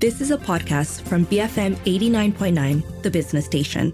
This 0.00 0.22
is 0.22 0.30
a 0.30 0.38
podcast 0.38 1.02
from 1.02 1.26
BFM 1.26 1.76
89.9, 1.84 3.02
the 3.02 3.10
business 3.10 3.44
station. 3.44 3.92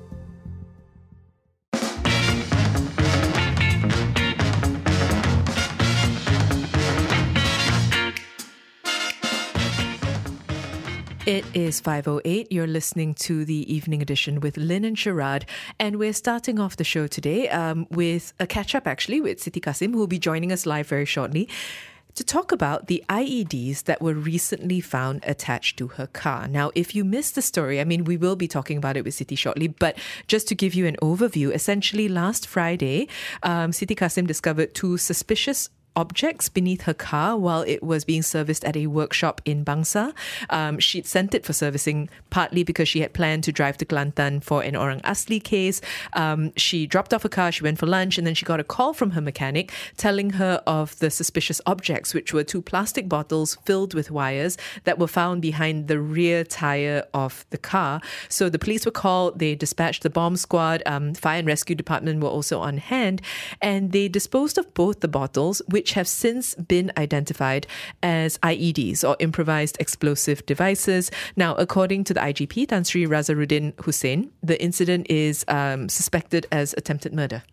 It 11.26 11.44
is 11.54 11.80
5.08. 11.80 12.46
You're 12.52 12.68
listening 12.68 13.14
to 13.14 13.44
the 13.44 13.74
evening 13.74 14.00
edition 14.00 14.38
with 14.38 14.56
Lynn 14.56 14.84
and 14.84 14.96
Sharad. 14.96 15.42
And 15.80 15.96
we're 15.96 16.12
starting 16.12 16.60
off 16.60 16.76
the 16.76 16.84
show 16.84 17.08
today 17.08 17.48
um, 17.48 17.88
with 17.90 18.32
a 18.38 18.46
catch 18.46 18.76
up, 18.76 18.86
actually, 18.86 19.20
with 19.20 19.40
Siti 19.40 19.60
Kasim, 19.60 19.92
who 19.92 19.98
will 19.98 20.06
be 20.06 20.20
joining 20.20 20.52
us 20.52 20.66
live 20.66 20.86
very 20.86 21.04
shortly 21.04 21.48
to 22.16 22.24
talk 22.24 22.50
about 22.50 22.86
the 22.86 23.04
IEDs 23.08 23.84
that 23.84 24.02
were 24.02 24.14
recently 24.14 24.80
found 24.80 25.22
attached 25.24 25.76
to 25.78 25.88
her 25.88 26.06
car. 26.08 26.48
Now, 26.48 26.72
if 26.74 26.94
you 26.94 27.04
missed 27.04 27.34
the 27.34 27.42
story, 27.42 27.80
I 27.80 27.84
mean, 27.84 28.04
we 28.04 28.16
will 28.16 28.36
be 28.36 28.48
talking 28.48 28.78
about 28.78 28.96
it 28.96 29.04
with 29.04 29.14
Siti 29.14 29.36
shortly, 29.36 29.68
but 29.68 29.96
just 30.26 30.48
to 30.48 30.54
give 30.54 30.74
you 30.74 30.86
an 30.86 30.96
overview, 31.02 31.54
essentially 31.54 32.08
last 32.08 32.46
Friday, 32.46 33.08
um, 33.42 33.70
Siti 33.70 33.96
Kasim 33.96 34.26
discovered 34.26 34.74
two 34.74 34.96
suspicious 34.96 35.68
objects 35.96 36.48
beneath 36.48 36.82
her 36.82 36.94
car 36.94 37.36
while 37.36 37.62
it 37.62 37.82
was 37.82 38.04
being 38.04 38.22
serviced 38.22 38.64
at 38.64 38.76
a 38.76 38.86
workshop 38.86 39.40
in 39.44 39.64
Bangsar. 39.64 40.12
Um, 40.50 40.78
she'd 40.78 41.06
sent 41.06 41.34
it 41.34 41.44
for 41.44 41.52
servicing 41.52 42.08
partly 42.30 42.62
because 42.62 42.88
she 42.88 43.00
had 43.00 43.12
planned 43.14 43.44
to 43.44 43.52
drive 43.52 43.78
to 43.78 43.84
Kelantan 43.84 44.42
for 44.42 44.62
an 44.62 44.76
Orang 44.76 45.00
Asli 45.00 45.42
case. 45.42 45.80
Um, 46.12 46.52
she 46.56 46.86
dropped 46.86 47.14
off 47.14 47.22
her 47.22 47.28
car, 47.28 47.50
she 47.50 47.64
went 47.64 47.78
for 47.78 47.86
lunch, 47.86 48.18
and 48.18 48.26
then 48.26 48.34
she 48.34 48.44
got 48.44 48.60
a 48.60 48.64
call 48.64 48.92
from 48.92 49.12
her 49.12 49.20
mechanic 49.20 49.72
telling 49.96 50.30
her 50.30 50.62
of 50.66 50.98
the 50.98 51.10
suspicious 51.10 51.60
objects, 51.66 52.12
which 52.14 52.32
were 52.32 52.44
two 52.44 52.62
plastic 52.62 53.08
bottles 53.08 53.56
filled 53.64 53.94
with 53.94 54.10
wires 54.10 54.58
that 54.84 54.98
were 54.98 55.08
found 55.08 55.40
behind 55.42 55.88
the 55.88 55.98
rear 55.98 56.44
tire 56.44 57.04
of 57.14 57.46
the 57.50 57.58
car. 57.58 58.00
So 58.28 58.48
the 58.48 58.58
police 58.58 58.84
were 58.84 58.92
called, 58.92 59.38
they 59.38 59.54
dispatched 59.54 60.02
the 60.02 60.10
bomb 60.10 60.36
squad, 60.36 60.82
um, 60.86 61.14
fire 61.14 61.38
and 61.38 61.46
rescue 61.46 61.74
department 61.74 62.22
were 62.22 62.28
also 62.28 62.60
on 62.60 62.78
hand, 62.78 63.22
and 63.62 63.92
they 63.92 64.08
disposed 64.08 64.58
of 64.58 64.72
both 64.74 65.00
the 65.00 65.08
bottles, 65.08 65.62
which 65.68 65.85
which 65.86 65.92
have 65.92 66.08
since 66.08 66.56
been 66.56 66.90
identified 66.98 67.64
as 68.02 68.38
IEDs 68.38 69.08
or 69.08 69.14
improvised 69.20 69.76
explosive 69.78 70.44
devices. 70.44 71.12
Now, 71.36 71.54
according 71.54 72.02
to 72.04 72.14
the 72.14 72.18
IGP, 72.18 72.66
Tan 72.66 72.82
Sri 72.82 73.06
Razarudin 73.06 73.72
Husain, 73.84 74.32
the 74.42 74.60
incident 74.60 75.06
is 75.08 75.44
um, 75.46 75.88
suspected 75.88 76.44
as 76.50 76.74
attempted 76.76 77.14
murder. 77.14 77.44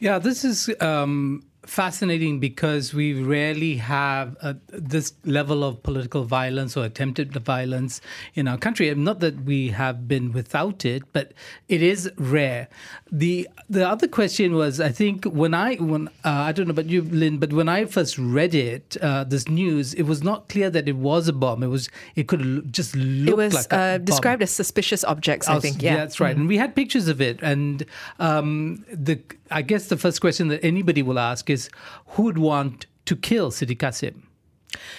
Yeah, 0.00 0.18
this 0.18 0.44
is 0.44 0.68
um, 0.80 1.42
fascinating 1.64 2.40
because 2.40 2.92
we 2.92 3.14
rarely 3.14 3.76
have 3.76 4.36
uh, 4.42 4.54
this 4.68 5.12
level 5.24 5.62
of 5.62 5.82
political 5.82 6.24
violence 6.24 6.76
or 6.76 6.84
attempted 6.84 7.32
violence 7.32 8.00
in 8.34 8.48
our 8.48 8.58
country. 8.58 8.92
Not 8.94 9.20
that 9.20 9.44
we 9.44 9.68
have 9.68 10.08
been 10.08 10.32
without 10.32 10.84
it, 10.84 11.02
but 11.12 11.32
it 11.68 11.82
is 11.82 12.10
rare. 12.16 12.68
the 13.10 13.48
The 13.68 13.88
other 13.88 14.08
question 14.08 14.54
was, 14.54 14.80
I 14.80 14.90
think, 14.90 15.24
when 15.24 15.54
I 15.54 15.76
when 15.76 16.08
uh, 16.24 16.48
I 16.48 16.52
don't 16.52 16.66
know 16.66 16.72
about 16.72 16.86
you, 16.86 17.02
Lynn, 17.02 17.38
but 17.38 17.52
when 17.52 17.68
I 17.68 17.84
first 17.84 18.18
read 18.18 18.54
it, 18.54 18.96
uh, 19.00 19.24
this 19.24 19.48
news, 19.48 19.94
it 19.94 20.02
was 20.02 20.22
not 20.22 20.48
clear 20.48 20.68
that 20.70 20.88
it 20.88 20.96
was 20.96 21.28
a 21.28 21.32
bomb. 21.32 21.62
It 21.62 21.68
was 21.68 21.88
it 22.16 22.26
could 22.28 22.72
just 22.72 22.96
look 22.96 23.32
it 23.32 23.36
was 23.36 23.54
like 23.54 23.72
uh, 23.72 23.98
described 23.98 24.42
as 24.42 24.50
suspicious 24.50 25.04
objects. 25.04 25.48
I 25.48 25.60
think, 25.60 25.82
yeah, 25.82 25.96
that's 25.96 26.18
right. 26.18 26.32
Mm-hmm. 26.32 26.40
And 26.40 26.48
we 26.48 26.56
had 26.56 26.74
pictures 26.74 27.08
of 27.08 27.20
it, 27.20 27.38
and 27.42 27.84
um, 28.18 28.84
the 28.92 29.20
I 29.50 29.62
guess 29.62 29.88
the 29.88 29.96
first 29.96 30.20
question 30.20 30.48
that 30.48 30.64
anybody 30.64 31.02
will 31.02 31.18
ask 31.18 31.50
is 31.52 31.70
who 32.08 32.22
would 32.24 32.38
want 32.38 32.86
to 33.06 33.16
kill 33.16 33.50
Siti 33.50 33.78
Kasim? 33.78 34.26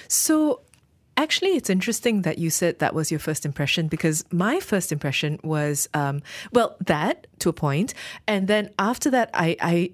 So 0.08 0.62
Actually, 1.16 1.52
it's 1.52 1.70
interesting 1.70 2.24
that 2.24 2.40
you 2.40 2.50
said 2.50 2.80
that 2.80 2.96
was 2.96 3.12
your 3.12 3.20
first 3.20 3.46
impression 3.46 3.88
because 3.88 4.26
my 4.32 4.60
first 4.60 4.92
impression 4.92 5.40
was, 5.44 5.88
um, 5.94 6.24
well, 6.52 6.76
that 6.88 7.28
to 7.40 7.50
a 7.50 7.54
point, 7.54 7.94
and 8.28 8.48
then 8.48 8.72
after 8.80 9.12
that, 9.12 9.30
I, 9.34 9.56
I, 9.62 9.92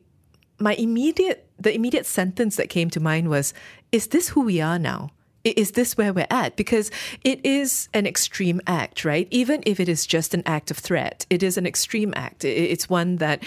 my 0.59 0.75
immediate, 0.75 1.45
the 1.59 1.75
immediate 1.75 2.05
sentence 2.05 2.55
that 2.55 2.69
came 2.69 2.89
to 2.91 3.01
mind 3.01 3.27
was, 3.27 3.53
"Is 3.91 4.07
this 4.07 4.29
who 4.29 4.41
we 4.41 4.61
are 4.61 4.79
now?" 4.79 5.11
is 5.43 5.71
this 5.71 5.97
where 5.97 6.13
we're 6.13 6.27
at? 6.29 6.55
Because 6.55 6.91
it 7.23 7.43
is 7.45 7.87
an 7.93 8.05
extreme 8.05 8.59
act, 8.67 9.05
right? 9.05 9.27
Even 9.31 9.63
if 9.65 9.79
it 9.79 9.87
is 9.87 10.05
just 10.05 10.33
an 10.33 10.43
act 10.45 10.69
of 10.69 10.77
threat, 10.77 11.25
it 11.29 11.41
is 11.41 11.57
an 11.57 11.65
extreme 11.65 12.13
act. 12.15 12.43
It's 12.43 12.89
one 12.89 13.17
that 13.17 13.43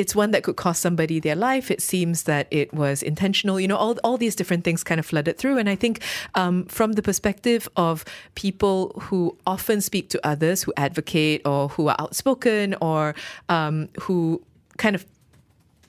it's 0.00 0.14
one 0.16 0.30
that 0.30 0.42
could 0.42 0.56
cost 0.56 0.80
somebody 0.80 1.20
their 1.20 1.36
life. 1.36 1.70
It 1.70 1.82
seems 1.82 2.22
that 2.22 2.48
it 2.50 2.72
was 2.72 3.02
intentional. 3.02 3.60
You 3.60 3.68
know, 3.68 3.76
all, 3.76 3.98
all 4.02 4.16
these 4.16 4.34
different 4.34 4.64
things 4.64 4.82
kind 4.82 4.98
of 4.98 5.04
flooded 5.04 5.36
through. 5.36 5.58
And 5.58 5.68
I 5.68 5.76
think 5.76 6.00
um, 6.34 6.64
from 6.64 6.92
the 6.92 7.02
perspective 7.02 7.68
of 7.76 8.06
people 8.34 8.98
who 8.98 9.36
often 9.46 9.82
speak 9.82 10.08
to 10.08 10.26
others, 10.26 10.62
who 10.62 10.72
advocate 10.78 11.42
or 11.44 11.68
who 11.68 11.88
are 11.88 11.96
outspoken 11.98 12.74
or 12.80 13.14
um, 13.50 13.90
who 14.00 14.42
kind 14.78 14.96
of 14.96 15.04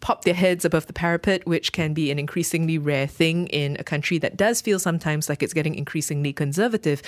pop 0.01 0.23
their 0.23 0.33
heads 0.33 0.65
above 0.65 0.87
the 0.87 0.93
parapet, 0.93 1.45
which 1.47 1.71
can 1.71 1.93
be 1.93 2.11
an 2.11 2.19
increasingly 2.19 2.77
rare 2.77 3.07
thing 3.07 3.47
in 3.47 3.77
a 3.79 3.83
country 3.83 4.17
that 4.17 4.35
does 4.35 4.59
feel 4.59 4.79
sometimes 4.79 5.29
like 5.29 5.41
it's 5.41 5.53
getting 5.53 5.75
increasingly 5.75 6.33
conservative. 6.33 7.01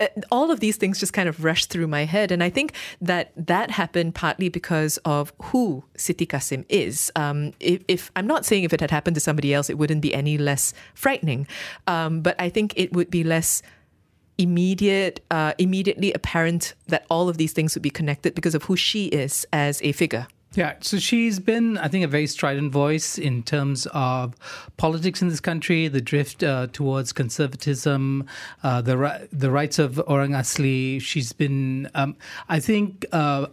Uh, 0.00 0.06
all 0.30 0.50
of 0.50 0.60
these 0.60 0.76
things 0.76 1.00
just 1.00 1.12
kind 1.12 1.28
of 1.28 1.42
rush 1.42 1.66
through 1.66 1.88
my 1.88 2.04
head. 2.04 2.30
And 2.30 2.42
I 2.42 2.50
think 2.50 2.72
that 3.00 3.32
that 3.36 3.70
happened 3.72 4.14
partly 4.14 4.48
because 4.48 4.98
of 4.98 5.32
who 5.42 5.84
Siti 5.96 6.28
Kasim 6.28 6.64
is. 6.68 7.10
Um, 7.16 7.52
if, 7.58 7.82
if, 7.88 8.10
I'm 8.14 8.26
not 8.26 8.44
saying 8.44 8.64
if 8.64 8.72
it 8.72 8.80
had 8.80 8.90
happened 8.90 9.14
to 9.16 9.20
somebody 9.20 9.52
else, 9.52 9.68
it 9.68 9.78
wouldn't 9.78 10.02
be 10.02 10.14
any 10.14 10.38
less 10.38 10.74
frightening. 10.94 11.48
Um, 11.86 12.20
but 12.20 12.36
I 12.38 12.48
think 12.50 12.74
it 12.76 12.92
would 12.92 13.10
be 13.10 13.24
less 13.24 13.62
immediate, 14.38 15.24
uh, 15.30 15.54
immediately 15.56 16.12
apparent 16.12 16.74
that 16.88 17.06
all 17.08 17.28
of 17.28 17.38
these 17.38 17.52
things 17.52 17.74
would 17.74 17.82
be 17.82 17.90
connected 17.90 18.34
because 18.34 18.54
of 18.54 18.64
who 18.64 18.76
she 18.76 19.06
is 19.06 19.46
as 19.52 19.80
a 19.82 19.92
figure. 19.92 20.26
Yeah, 20.56 20.76
so 20.80 20.98
she's 20.98 21.38
been, 21.38 21.76
I 21.76 21.88
think, 21.88 22.02
a 22.02 22.08
very 22.08 22.26
strident 22.26 22.72
voice 22.72 23.18
in 23.18 23.42
terms 23.42 23.86
of 23.92 24.34
politics 24.78 25.20
in 25.20 25.28
this 25.28 25.38
country, 25.38 25.86
the 25.88 26.00
drift 26.00 26.42
uh, 26.42 26.68
towards 26.72 27.12
conservatism, 27.12 28.24
uh, 28.62 28.80
the 28.80 29.28
the 29.30 29.50
rights 29.50 29.78
of 29.78 30.00
Orang 30.08 30.30
Asli. 30.30 30.98
She's 31.02 31.34
been, 31.34 31.90
um, 31.94 32.16
I 32.48 32.60
think, 32.60 33.04
uh, 33.12 33.48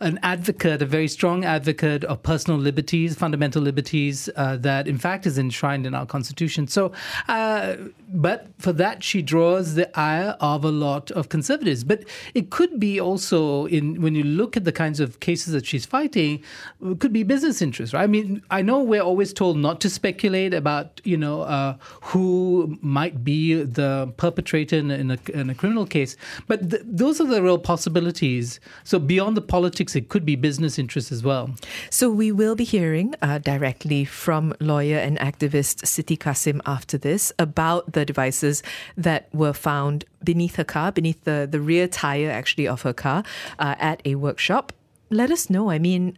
an 0.00 0.18
advocate, 0.22 0.80
a 0.80 0.86
very 0.86 1.08
strong 1.08 1.44
advocate 1.44 2.04
of 2.04 2.22
personal 2.22 2.58
liberties, 2.58 3.14
fundamental 3.14 3.60
liberties 3.60 4.30
uh, 4.36 4.56
that, 4.56 4.88
in 4.88 4.96
fact, 4.96 5.26
is 5.26 5.36
enshrined 5.36 5.86
in 5.86 5.94
our 5.94 6.06
constitution. 6.06 6.66
So, 6.66 6.92
uh, 7.28 7.76
but 8.08 8.48
for 8.58 8.72
that, 8.72 9.04
she 9.04 9.20
draws 9.20 9.74
the 9.74 9.98
ire 9.98 10.36
of 10.40 10.64
a 10.64 10.70
lot 10.70 11.10
of 11.10 11.28
conservatives. 11.28 11.84
But 11.84 12.04
it 12.34 12.50
could 12.50 12.80
be 12.80 12.98
also 12.98 13.66
in 13.66 14.00
when 14.00 14.14
you 14.14 14.24
look 14.24 14.56
at 14.56 14.64
the 14.64 14.72
kinds 14.72 15.00
of 15.00 15.20
cases 15.20 15.52
that 15.52 15.66
she's 15.66 15.84
fighting, 15.84 16.42
it 16.82 16.98
could 17.00 17.12
be 17.12 17.22
business 17.22 17.60
interests. 17.60 17.92
Right? 17.94 18.02
I 18.02 18.06
mean, 18.06 18.42
I 18.50 18.62
know 18.62 18.82
we're 18.82 19.02
always 19.02 19.32
told 19.32 19.58
not 19.58 19.80
to 19.82 19.90
speculate 19.90 20.54
about 20.54 21.00
you 21.04 21.16
know 21.16 21.42
uh, 21.42 21.76
who 22.00 22.78
might 22.80 23.22
be 23.22 23.62
the 23.62 24.12
perpetrator 24.16 24.76
in 24.76 24.90
a, 24.90 24.94
in 24.94 25.10
a, 25.10 25.18
in 25.34 25.50
a 25.50 25.54
criminal 25.54 25.86
case, 25.86 26.16
but 26.48 26.70
th- 26.70 26.82
those 26.86 27.20
are 27.20 27.26
the 27.26 27.42
real 27.42 27.58
possibilities. 27.58 28.60
So 28.84 28.98
beyond 28.98 29.36
the 29.36 29.42
politics 29.42 29.89
politics, 29.90 29.96
it 29.96 30.08
could 30.08 30.24
be 30.24 30.36
business 30.36 30.78
interests 30.78 31.12
as 31.12 31.22
well. 31.22 31.50
So 31.90 32.10
we 32.10 32.32
will 32.32 32.54
be 32.54 32.64
hearing 32.64 33.14
uh, 33.22 33.38
directly 33.38 34.04
from 34.04 34.54
lawyer 34.60 34.98
and 34.98 35.18
activist 35.18 35.84
Siti 35.84 36.16
Kasim 36.16 36.60
after 36.66 36.98
this 36.98 37.32
about 37.38 37.92
the 37.92 38.04
devices 38.04 38.62
that 38.96 39.28
were 39.32 39.54
found 39.54 40.04
beneath 40.22 40.56
her 40.56 40.64
car, 40.64 40.92
beneath 40.92 41.24
the, 41.24 41.48
the 41.50 41.60
rear 41.60 41.88
tire 41.88 42.30
actually 42.30 42.68
of 42.68 42.82
her 42.82 42.92
car 42.94 43.22
uh, 43.58 43.74
at 43.78 44.00
a 44.04 44.14
workshop. 44.14 44.72
Let 45.10 45.30
us 45.30 45.50
know. 45.50 45.70
I 45.70 45.78
mean, 45.78 46.16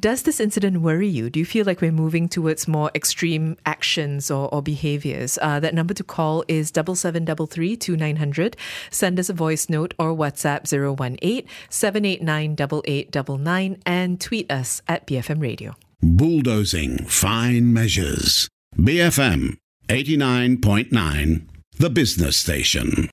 does 0.00 0.22
this 0.22 0.40
incident 0.40 0.80
worry 0.80 1.08
you? 1.08 1.30
Do 1.30 1.38
you 1.38 1.46
feel 1.46 1.64
like 1.64 1.80
we're 1.80 1.92
moving 1.92 2.28
towards 2.28 2.68
more 2.68 2.90
extreme 2.94 3.56
actions 3.66 4.30
or, 4.30 4.52
or 4.54 4.62
behaviors? 4.62 5.38
Uh, 5.40 5.60
that 5.60 5.74
number 5.74 5.94
to 5.94 6.04
call 6.04 6.44
is 6.48 6.70
double 6.70 6.94
seven 6.94 7.24
double 7.24 7.46
three 7.46 7.76
two 7.76 7.96
nine 7.96 8.16
hundred. 8.16 8.56
Send 8.90 9.18
us 9.18 9.28
a 9.28 9.32
voice 9.32 9.68
note 9.68 9.94
or 9.98 10.12
WhatsApp 10.14 10.66
018 10.72 11.46
789 11.70 12.52
8899 12.52 13.82
and 13.86 14.20
tweet 14.20 14.50
us 14.50 14.82
at 14.88 15.06
BFM 15.06 15.40
Radio. 15.40 15.74
Bulldozing 16.00 16.98
fine 17.06 17.72
measures. 17.72 18.48
BFM 18.76 19.56
89.9, 19.88 21.46
the 21.78 21.90
business 21.90 22.36
station. 22.36 23.10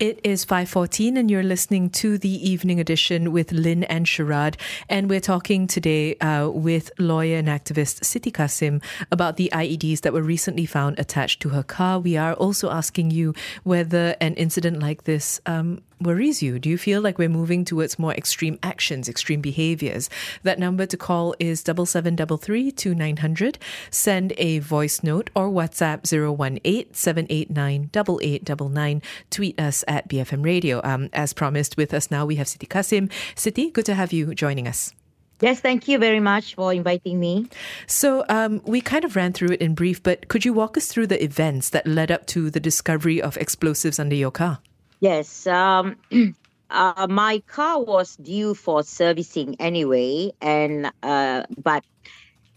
It 0.00 0.18
is 0.24 0.44
5:14 0.44 1.16
and 1.16 1.30
you're 1.30 1.44
listening 1.44 1.88
to 1.90 2.18
the 2.18 2.50
evening 2.50 2.80
edition 2.80 3.30
with 3.30 3.52
Lynn 3.52 3.84
and 3.84 4.06
Sharad 4.06 4.56
and 4.88 5.08
we're 5.08 5.20
talking 5.20 5.68
today 5.68 6.16
uh, 6.16 6.48
with 6.48 6.90
lawyer 6.98 7.38
and 7.38 7.46
activist 7.46 8.00
Siti 8.02 8.34
Kasim 8.34 8.80
about 9.12 9.36
the 9.36 9.48
IEDs 9.52 10.00
that 10.00 10.12
were 10.12 10.20
recently 10.20 10.66
found 10.66 10.98
attached 10.98 11.40
to 11.42 11.50
her 11.50 11.62
car. 11.62 12.00
We 12.00 12.16
are 12.16 12.34
also 12.34 12.70
asking 12.70 13.12
you 13.12 13.34
whether 13.62 14.16
an 14.20 14.34
incident 14.34 14.80
like 14.80 15.04
this 15.04 15.40
um, 15.46 15.80
worries 16.00 16.42
you? 16.42 16.58
Do 16.58 16.68
you 16.68 16.78
feel 16.78 17.00
like 17.00 17.18
we're 17.18 17.28
moving 17.28 17.64
towards 17.64 17.98
more 17.98 18.12
extreme 18.14 18.58
actions, 18.62 19.08
extreme 19.08 19.40
behaviors? 19.40 20.10
That 20.42 20.58
number 20.58 20.86
to 20.86 20.96
call 20.96 21.34
is 21.38 21.62
double 21.62 21.86
seven 21.86 22.16
double 22.16 22.36
three 22.36 22.70
two 22.70 22.94
nine 22.94 23.18
hundred. 23.18 23.58
Send 23.90 24.32
a 24.36 24.58
voice 24.60 25.02
note 25.02 25.30
or 25.34 25.48
WhatsApp 25.48 26.04
018 26.04 26.92
789 26.94 27.90
8899. 27.94 29.02
Tweet 29.30 29.60
us 29.60 29.84
at 29.88 30.08
BFM 30.08 30.44
Radio. 30.44 30.80
Um, 30.84 31.10
as 31.12 31.32
promised, 31.32 31.76
with 31.76 31.94
us 31.94 32.10
now 32.10 32.26
we 32.26 32.36
have 32.36 32.46
Siti 32.46 32.68
Kasim. 32.68 33.08
Siti, 33.34 33.72
good 33.72 33.86
to 33.86 33.94
have 33.94 34.12
you 34.12 34.34
joining 34.34 34.68
us. 34.68 34.92
Yes, 35.40 35.60
thank 35.60 35.88
you 35.88 35.98
very 35.98 36.20
much 36.20 36.54
for 36.54 36.72
inviting 36.72 37.18
me. 37.18 37.48
So, 37.86 38.24
um, 38.28 38.62
we 38.64 38.80
kind 38.80 39.04
of 39.04 39.16
ran 39.16 39.32
through 39.32 39.50
it 39.50 39.60
in 39.60 39.74
brief, 39.74 40.02
but 40.02 40.28
could 40.28 40.44
you 40.44 40.52
walk 40.52 40.76
us 40.76 40.86
through 40.86 41.08
the 41.08 41.22
events 41.22 41.70
that 41.70 41.86
led 41.86 42.10
up 42.10 42.26
to 42.28 42.50
the 42.50 42.60
discovery 42.60 43.20
of 43.20 43.36
explosives 43.36 43.98
under 43.98 44.14
your 44.14 44.30
car? 44.30 44.60
Yes, 45.00 45.46
um, 45.46 45.96
uh, 46.70 47.06
my 47.10 47.42
car 47.46 47.82
was 47.82 48.16
due 48.16 48.54
for 48.54 48.82
servicing 48.82 49.56
anyway, 49.60 50.30
and 50.40 50.90
uh, 51.02 51.44
but 51.62 51.84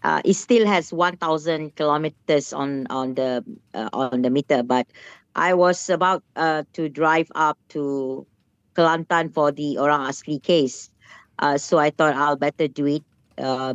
uh, 0.02 0.22
it 0.24 0.34
still 0.34 0.66
has 0.66 0.92
1,000 0.92 1.74
kilometers 1.76 2.52
on 2.52 2.86
on 2.90 3.14
the 3.14 3.44
uh, 3.74 3.90
on 3.92 4.22
the 4.22 4.30
meter. 4.30 4.62
But 4.62 4.86
I 5.34 5.54
was 5.54 5.88
about 5.90 6.22
uh, 6.36 6.64
to 6.74 6.88
drive 6.88 7.28
up 7.34 7.58
to 7.70 8.26
Kelantan 8.76 9.32
for 9.34 9.52
the 9.52 9.78
Orang 9.78 10.08
Asli 10.08 10.42
case, 10.42 10.90
uh, 11.38 11.58
so 11.58 11.78
I 11.78 11.90
thought 11.90 12.14
I'll 12.14 12.36
better 12.36 12.68
do 12.68 12.86
it 12.86 13.04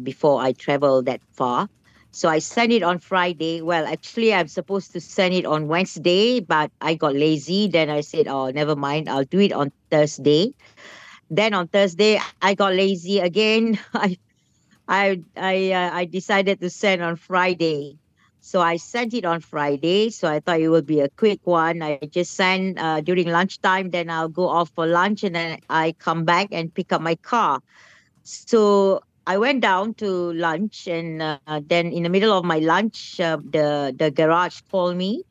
before 0.04 0.42
I 0.42 0.54
travel 0.54 1.04
that 1.04 1.21
far. 1.33 1.69
So 2.13 2.30
I 2.30 2.38
sent 2.38 2.71
it 2.71 2.83
on 2.83 3.00
Friday. 3.00 3.63
Well, 3.63 3.88
actually, 3.88 4.36
I'm 4.36 4.48
supposed 4.48 4.94
to 4.94 5.01
send 5.01 5.33
it 5.33 5.48
on 5.48 5.68
Wednesday, 5.68 6.39
but 6.39 6.71
I 6.80 6.94
got 6.94 7.15
lazy. 7.15 7.68
Then 7.68 7.89
I 7.89 8.01
said, 8.01 8.27
oh, 8.27 8.51
never 8.51 8.75
mind. 8.75 9.10
I'll 9.10 9.25
do 9.25 9.39
it 9.39 9.51
on 9.51 9.71
Thursday. 9.89 10.54
Then 11.31 11.56
on 11.56 11.68
Thursday, 11.69 12.19
I 12.39 12.54
got 12.54 12.74
lazy 12.74 13.18
again. 13.18 13.80
I, 13.95 14.18
I, 14.88 15.21
I, 15.36 15.71
uh, 15.71 15.89
I 15.92 16.06
decided 16.06 16.62
to 16.62 16.69
send 16.69 17.01
on 17.01 17.15
Friday. 17.15 17.98
So 18.42 18.62
I 18.62 18.77
sent 18.77 19.15
it 19.15 19.25
on 19.25 19.39
Friday. 19.42 20.12
So 20.12 20.30
I 20.30 20.39
thought 20.39 20.60
it 20.60 20.69
would 20.69 20.86
be 20.86 21.00
a 21.00 21.10
quick 21.10 21.39
one. 21.45 21.81
I 21.81 21.98
just 22.12 22.36
send 22.36 22.77
uh, 22.77 23.01
during 23.01 23.30
lunchtime. 23.30 23.89
Then 23.89 24.12
I'll 24.12 24.30
go 24.30 24.50
off 24.50 24.69
for 24.75 24.86
lunch, 24.86 25.24
and 25.24 25.33
then 25.33 25.60
I 25.69 25.95
come 25.98 26.25
back 26.25 26.50
and 26.51 26.71
pick 26.71 26.94
up 26.94 27.01
my 27.01 27.15
car. 27.15 27.62
So 28.24 29.01
I 29.25 29.37
went 29.37 29.61
down 29.61 29.93
to 29.95 30.33
lunch, 30.33 30.87
and 30.87 31.21
uh, 31.21 31.39
then 31.65 31.91
in 31.91 32.03
the 32.03 32.09
middle 32.09 32.37
of 32.37 32.43
my 32.43 32.59
lunch, 32.59 33.19
uh, 33.19 33.37
the 33.37 33.95
the 33.97 34.11
garage 34.11 34.61
called 34.69 34.97
me 34.97 35.23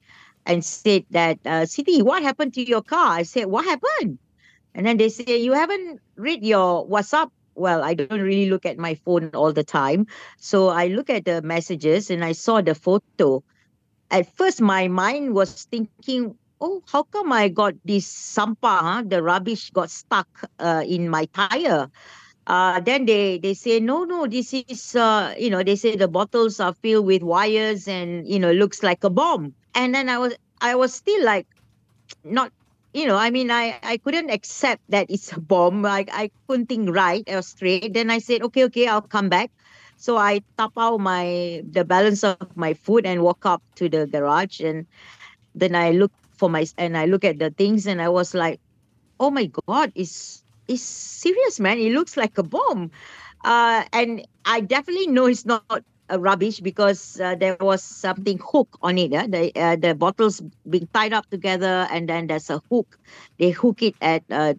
and 0.46 0.64
said 0.64 1.04
that, 1.10 1.38
uh, 1.44 1.66
what 2.02 2.22
happened 2.22 2.54
to 2.54 2.66
your 2.66 2.82
car? 2.82 3.12
I 3.12 3.22
said, 3.22 3.46
what 3.46 3.64
happened? 3.64 4.18
And 4.74 4.86
then 4.86 4.96
they 4.96 5.08
say, 5.08 5.36
you 5.38 5.52
haven't 5.52 6.00
read 6.16 6.44
your 6.44 6.86
WhatsApp. 6.88 7.30
Well, 7.54 7.84
I 7.84 7.94
don't 7.94 8.20
really 8.20 8.48
look 8.48 8.64
at 8.64 8.78
my 8.78 8.94
phone 9.04 9.30
all 9.34 9.52
the 9.52 9.62
time. 9.62 10.06
So 10.38 10.68
I 10.68 10.86
look 10.86 11.10
at 11.10 11.26
the 11.26 11.42
messages 11.42 12.10
and 12.10 12.24
I 12.24 12.32
saw 12.32 12.62
the 12.62 12.74
photo. 12.74 13.44
At 14.10 14.26
first, 14.36 14.60
my 14.60 14.88
mind 14.88 15.34
was 15.34 15.64
thinking, 15.70 16.34
oh, 16.60 16.82
how 16.90 17.02
come 17.04 17.32
I 17.32 17.48
got 17.48 17.74
this 17.84 18.06
sampah, 18.08 18.80
huh? 18.80 19.02
the 19.06 19.22
rubbish 19.22 19.70
got 19.70 19.90
stuck 19.90 20.28
uh, 20.58 20.82
in 20.86 21.10
my 21.10 21.26
tire? 21.26 21.88
Uh, 22.46 22.80
then 22.80 23.06
they 23.06 23.38
they 23.38 23.54
say 23.54 23.80
no 23.80 24.04
no 24.04 24.26
this 24.26 24.52
is 24.54 24.94
uh, 24.96 25.34
you 25.38 25.50
know 25.50 25.62
they 25.62 25.76
say 25.76 25.96
the 25.96 26.08
bottles 26.08 26.60
are 26.60 26.74
filled 26.74 27.06
with 27.06 27.22
wires 27.22 27.86
and 27.88 28.26
you 28.28 28.38
know 28.38 28.52
looks 28.52 28.82
like 28.82 29.04
a 29.04 29.10
bomb. 29.10 29.54
And 29.74 29.94
then 29.94 30.08
i 30.08 30.18
was 30.18 30.34
i 30.60 30.74
was 30.74 30.94
still 30.94 31.24
like 31.24 31.46
not 32.24 32.52
you 32.94 33.06
know 33.06 33.16
i 33.16 33.30
mean 33.30 33.50
i 33.50 33.78
i 33.82 33.96
couldn't 33.98 34.30
accept 34.30 34.82
that 34.88 35.06
it's 35.10 35.32
a 35.32 35.40
bomb. 35.40 35.82
Like 35.82 36.10
i 36.12 36.30
couldn't 36.48 36.68
think 36.68 36.90
right 36.94 37.24
or 37.28 37.42
straight. 37.42 37.92
Then 37.94 38.10
i 38.10 38.18
said 38.18 38.42
okay 38.42 38.64
okay 38.66 38.86
i'll 38.86 39.02
come 39.02 39.28
back. 39.28 39.50
So 39.96 40.16
i 40.16 40.42
tap 40.58 40.72
out 40.78 40.98
my 41.00 41.62
the 41.70 41.84
balance 41.84 42.24
of 42.24 42.42
my 42.56 42.74
food 42.74 43.06
and 43.06 43.22
walk 43.22 43.44
up 43.46 43.62
to 43.76 43.88
the 43.88 44.06
garage. 44.06 44.60
And 44.60 44.86
then 45.54 45.74
i 45.74 45.90
look 45.90 46.12
for 46.36 46.48
my 46.50 46.66
and 46.78 46.96
i 46.96 47.06
look 47.06 47.24
at 47.24 47.38
the 47.38 47.50
things 47.50 47.86
and 47.86 48.00
i 48.02 48.08
was 48.08 48.34
like 48.34 48.60
oh 49.20 49.30
my 49.30 49.46
god 49.68 49.92
it's 49.94 50.41
is 50.68 50.82
serious, 50.84 51.60
man. 51.60 51.78
It 51.78 51.92
looks 51.92 52.16
like 52.16 52.38
a 52.38 52.42
bomb. 52.44 52.90
Uh, 53.44 53.84
and 53.92 54.26
I 54.44 54.60
definitely 54.60 55.08
know 55.08 55.26
it's 55.26 55.46
not 55.46 55.64
rubbish 56.10 56.60
because 56.60 57.20
uh, 57.20 57.34
there 57.36 57.56
was 57.60 57.82
something 57.82 58.38
hook 58.42 58.68
on 58.82 58.98
it. 58.98 59.12
Uh, 59.12 59.26
the 59.26 59.52
uh, 59.56 59.76
the 59.76 59.94
bottles 59.94 60.40
being 60.68 60.88
tied 60.92 61.12
up 61.12 61.28
together, 61.30 61.86
and 61.90 62.08
then 62.08 62.26
there's 62.28 62.50
a 62.50 62.60
hook. 62.70 62.98
They 63.38 63.50
hook 63.50 63.82
it 63.82 63.94
at 64.00 64.22
uh, 64.30 64.54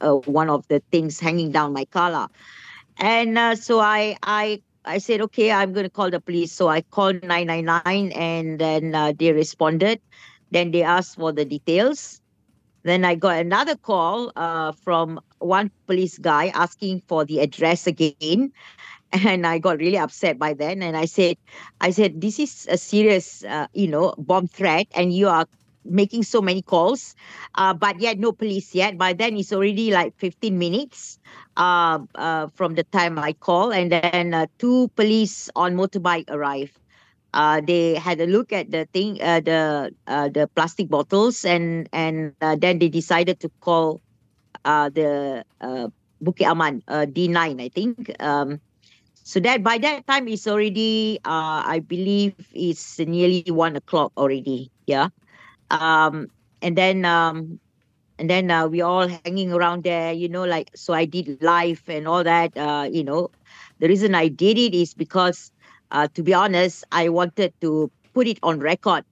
uh, 0.00 0.14
one 0.26 0.50
of 0.50 0.66
the 0.68 0.82
things 0.92 1.20
hanging 1.20 1.52
down 1.52 1.72
my 1.72 1.84
collar, 1.86 2.28
and 2.98 3.38
uh, 3.38 3.56
so 3.56 3.80
I 3.80 4.16
I 4.22 4.62
I 4.84 4.98
said 4.98 5.20
okay, 5.22 5.52
I'm 5.52 5.72
going 5.72 5.84
to 5.84 5.90
call 5.90 6.10
the 6.10 6.20
police. 6.20 6.52
So 6.52 6.68
I 6.68 6.82
called 6.82 7.22
nine 7.24 7.48
nine 7.48 7.66
nine, 7.66 8.12
and 8.12 8.58
then 8.60 8.94
uh, 8.94 9.12
they 9.18 9.32
responded. 9.32 10.00
Then 10.52 10.72
they 10.72 10.82
asked 10.84 11.16
for 11.16 11.32
the 11.32 11.44
details. 11.44 12.21
Then 12.84 13.04
I 13.04 13.14
got 13.14 13.38
another 13.38 13.76
call 13.76 14.32
uh, 14.36 14.72
from 14.72 15.20
one 15.38 15.70
police 15.86 16.18
guy 16.18 16.48
asking 16.54 17.02
for 17.06 17.24
the 17.24 17.40
address 17.40 17.86
again. 17.86 18.52
And 19.12 19.46
I 19.46 19.58
got 19.58 19.78
really 19.78 19.98
upset 19.98 20.38
by 20.38 20.54
then. 20.54 20.82
And 20.82 20.96
I 20.96 21.04
said, 21.04 21.36
I 21.80 21.90
said, 21.90 22.20
this 22.20 22.38
is 22.38 22.66
a 22.70 22.78
serious, 22.78 23.44
uh, 23.44 23.66
you 23.74 23.86
know, 23.86 24.14
bomb 24.16 24.48
threat, 24.48 24.86
and 24.94 25.12
you 25.12 25.28
are 25.28 25.46
making 25.84 26.22
so 26.22 26.40
many 26.40 26.62
calls, 26.62 27.14
uh, 27.56 27.74
but 27.74 28.00
yet 28.00 28.18
no 28.18 28.32
police 28.32 28.74
yet. 28.74 28.96
By 28.96 29.12
then 29.12 29.36
it's 29.36 29.52
already 29.52 29.90
like 29.92 30.16
15 30.16 30.58
minutes 30.58 31.18
uh, 31.56 31.98
uh, 32.14 32.46
from 32.54 32.74
the 32.74 32.84
time 32.84 33.18
I 33.18 33.34
call, 33.34 33.72
and 33.72 33.92
then 33.92 34.34
uh, 34.34 34.46
two 34.58 34.88
police 34.96 35.50
on 35.56 35.76
motorbike 35.76 36.30
arrive 36.30 36.81
uh, 37.34 37.60
they 37.60 37.94
had 37.94 38.20
a 38.20 38.26
look 38.26 38.52
at 38.52 38.70
the 38.70 38.86
thing, 38.92 39.20
uh, 39.22 39.40
the 39.40 39.90
uh, 40.06 40.28
the 40.28 40.48
plastic 40.54 40.88
bottles, 40.88 41.44
and 41.44 41.88
and 41.92 42.34
uh, 42.40 42.56
then 42.58 42.78
they 42.78 42.88
decided 42.88 43.40
to 43.40 43.50
call 43.60 44.00
uh, 44.64 44.88
the 44.90 45.44
uh, 45.60 45.88
Bukit 46.22 46.46
Aman 46.46 46.82
uh, 46.88 47.06
D9, 47.08 47.60
I 47.60 47.68
think. 47.68 48.12
Um, 48.22 48.60
so 49.24 49.40
that 49.40 49.62
by 49.62 49.78
that 49.78 50.06
time 50.06 50.28
it's 50.28 50.46
already, 50.46 51.20
I 51.24 51.80
believe, 51.86 52.34
it's 52.52 52.98
nearly 52.98 53.44
one 53.48 53.76
o'clock 53.76 54.12
already. 54.16 54.70
Yeah, 54.86 55.08
um, 55.70 56.28
and 56.60 56.76
then 56.76 57.04
um, 57.04 57.60
and 58.18 58.28
then 58.28 58.50
we 58.70 58.82
all 58.82 59.08
hanging 59.08 59.52
around 59.52 59.84
there, 59.84 60.12
you 60.12 60.28
know, 60.28 60.44
like 60.44 60.70
so. 60.74 60.92
I 60.92 61.04
did 61.06 61.40
live 61.42 61.82
and 61.88 62.08
all 62.08 62.24
that. 62.24 62.56
You 62.92 63.04
know, 63.04 63.30
the 63.78 63.88
reason 63.88 64.14
I 64.14 64.28
did 64.28 64.58
it 64.58 64.74
is 64.74 64.94
because 64.94 65.51
uh, 65.92 66.08
to 66.14 66.22
be 66.22 66.34
honest, 66.34 66.84
I 66.90 67.08
wanted 67.08 67.52
to 67.60 67.92
put 68.14 68.26
it 68.26 68.38
on 68.42 68.58
record, 68.58 69.04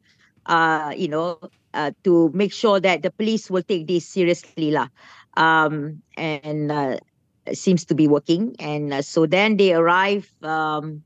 uh, 0.46 0.92
you 0.96 1.08
know, 1.08 1.38
uh, 1.74 1.92
to 2.04 2.30
make 2.34 2.52
sure 2.52 2.80
that 2.80 3.02
the 3.02 3.10
police 3.12 3.50
will 3.50 3.62
take 3.62 3.86
this 3.86 4.08
seriously. 4.08 4.72
Lah. 4.72 4.88
Um, 5.36 6.02
and 6.16 6.72
uh, 6.72 6.98
it 7.46 7.56
seems 7.56 7.84
to 7.86 7.94
be 7.94 8.08
working. 8.08 8.56
And 8.58 8.92
uh, 8.92 9.02
so 9.02 9.26
then 9.26 9.56
they 9.56 9.72
arrive, 9.72 10.32
um, 10.42 11.04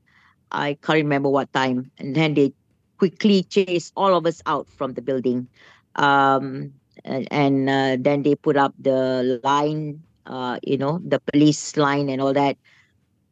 I 0.51 0.79
can't 0.81 1.03
remember 1.03 1.29
what 1.29 1.51
time, 1.53 1.91
and 1.99 2.15
then 2.15 2.33
they 2.33 2.53
quickly 2.97 3.43
chase 3.43 3.91
all 3.95 4.15
of 4.15 4.25
us 4.25 4.41
out 4.45 4.67
from 4.69 4.93
the 4.93 5.01
building. 5.01 5.47
Um, 5.95 6.73
and, 7.03 7.27
and 7.29 7.69
uh, 7.69 7.97
then 7.99 8.23
they 8.23 8.35
put 8.35 8.55
up 8.55 8.73
the 8.79 9.39
line, 9.43 10.01
uh, 10.25 10.57
you 10.63 10.77
know, 10.77 10.99
the 11.03 11.19
police 11.19 11.75
line 11.77 12.09
and 12.09 12.21
all 12.21 12.33
that. 12.33 12.57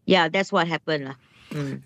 Yeah, 0.05 0.27
that's 0.27 0.51
what 0.51 0.67
happened. 0.67 1.15
Mm. 1.53 1.81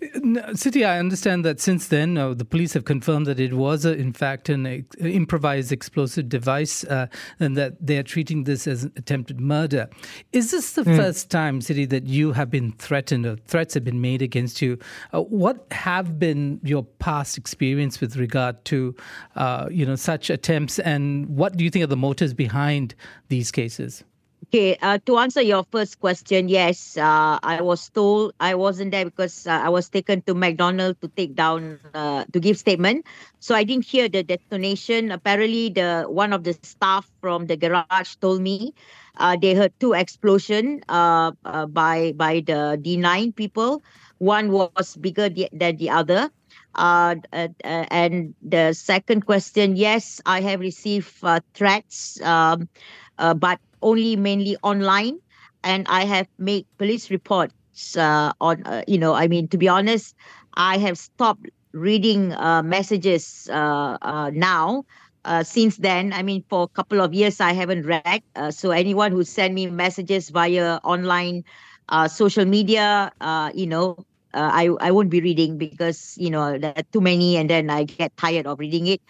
Siti, 0.54 0.86
I 0.86 0.98
understand 0.98 1.44
that 1.44 1.60
since 1.60 1.88
then, 1.88 2.16
uh, 2.16 2.34
the 2.34 2.44
police 2.44 2.72
have 2.72 2.84
confirmed 2.84 3.26
that 3.26 3.38
it 3.38 3.52
was, 3.52 3.84
a, 3.84 3.94
in 3.94 4.12
fact, 4.12 4.48
an 4.48 4.66
a, 4.66 4.84
improvised 5.00 5.72
explosive 5.72 6.28
device 6.28 6.84
uh, 6.84 7.06
and 7.38 7.56
that 7.56 7.74
they 7.84 7.98
are 7.98 8.02
treating 8.02 8.44
this 8.44 8.66
as 8.66 8.84
an 8.84 8.92
attempted 8.96 9.40
murder. 9.40 9.88
Is 10.32 10.50
this 10.50 10.72
the 10.72 10.82
mm. 10.82 10.96
first 10.96 11.30
time, 11.30 11.60
Siti, 11.60 11.88
that 11.88 12.06
you 12.06 12.32
have 12.32 12.50
been 12.50 12.72
threatened 12.72 13.26
or 13.26 13.36
threats 13.46 13.74
have 13.74 13.84
been 13.84 14.00
made 14.00 14.22
against 14.22 14.62
you? 14.62 14.78
Uh, 15.12 15.22
what 15.22 15.66
have 15.70 16.18
been 16.18 16.60
your 16.62 16.84
past 16.98 17.36
experience 17.36 18.00
with 18.00 18.16
regard 18.16 18.64
to, 18.66 18.94
uh, 19.36 19.68
you 19.70 19.84
know, 19.84 19.96
such 19.96 20.30
attempts 20.30 20.78
and 20.78 21.28
what 21.28 21.56
do 21.56 21.64
you 21.64 21.70
think 21.70 21.84
are 21.84 21.88
the 21.88 21.96
motives 21.96 22.32
behind 22.32 22.94
these 23.28 23.50
cases? 23.50 24.04
Okay, 24.46 24.76
uh, 24.80 24.98
to 25.04 25.18
answer 25.18 25.42
your 25.42 25.64
first 25.70 25.98
question, 25.98 26.48
yes, 26.48 26.96
uh, 26.96 27.38
I 27.42 27.60
was 27.60 27.90
told 27.90 28.32
I 28.38 28.54
wasn't 28.54 28.92
there 28.92 29.04
because 29.04 29.46
uh, 29.46 29.50
I 29.64 29.68
was 29.68 29.90
taken 29.90 30.22
to 30.22 30.34
McDonald 30.34 31.00
to 31.02 31.08
take 31.08 31.34
down 31.34 31.80
uh, 31.92 32.24
to 32.32 32.38
give 32.38 32.56
statement. 32.56 33.04
So 33.40 33.54
I 33.54 33.64
didn't 33.64 33.84
hear 33.84 34.08
the 34.08 34.22
detonation. 34.22 35.10
Apparently, 35.10 35.70
the 35.70 36.06
one 36.08 36.32
of 36.32 36.44
the 36.44 36.54
staff 36.62 37.10
from 37.20 37.46
the 37.46 37.56
garage 37.56 38.16
told 38.20 38.40
me 38.40 38.72
uh, 39.18 39.36
they 39.40 39.54
heard 39.54 39.72
two 39.80 39.92
explosion 39.92 40.80
uh, 40.88 41.32
by 41.68 42.12
by 42.16 42.40
the 42.46 42.78
D9 42.80 43.32
people. 43.32 43.82
One 44.18 44.52
was 44.52 44.96
bigger 44.96 45.28
than 45.28 45.76
the 45.76 45.90
other. 45.90 46.30
Uh, 46.74 47.16
uh, 47.32 47.48
and 47.64 48.34
the 48.40 48.72
second 48.72 49.26
question, 49.26 49.76
yes, 49.76 50.20
I 50.24 50.40
have 50.42 50.60
received 50.60 51.10
threats, 51.54 52.20
um, 52.22 52.68
but 53.18 53.58
only 53.82 54.16
mainly 54.16 54.56
online, 54.62 55.18
and 55.62 55.86
I 55.88 56.04
have 56.04 56.28
made 56.38 56.66
police 56.78 57.10
reports 57.10 57.96
uh, 57.96 58.32
on. 58.40 58.62
Uh, 58.64 58.82
you 58.86 58.98
know, 58.98 59.14
I 59.14 59.28
mean, 59.28 59.48
to 59.48 59.58
be 59.58 59.68
honest, 59.68 60.14
I 60.54 60.78
have 60.78 60.98
stopped 60.98 61.46
reading 61.72 62.32
uh, 62.32 62.62
messages 62.62 63.48
uh, 63.50 63.98
uh, 64.02 64.30
now. 64.34 64.84
Uh, 65.24 65.42
since 65.42 65.76
then, 65.78 66.12
I 66.12 66.22
mean, 66.22 66.44
for 66.48 66.64
a 66.64 66.68
couple 66.68 67.00
of 67.00 67.12
years, 67.14 67.40
I 67.40 67.52
haven't 67.52 67.86
read. 67.86 68.22
So 68.50 68.70
anyone 68.70 69.12
who 69.12 69.24
send 69.24 69.54
me 69.54 69.66
messages 69.66 70.30
via 70.30 70.80
online, 70.84 71.42
social 72.08 72.44
media, 72.46 73.12
you 73.54 73.66
know, 73.66 73.96
I 74.34 74.70
I 74.80 74.90
won't 74.90 75.10
be 75.10 75.20
reading 75.20 75.58
because 75.58 76.14
you 76.16 76.30
know 76.30 76.58
there 76.58 76.72
are 76.76 76.84
too 76.92 77.00
many, 77.00 77.36
and 77.36 77.48
then 77.50 77.70
I 77.70 77.84
get 77.84 78.16
tired 78.16 78.46
of 78.46 78.58
reading 78.58 78.86
it. 78.86 79.00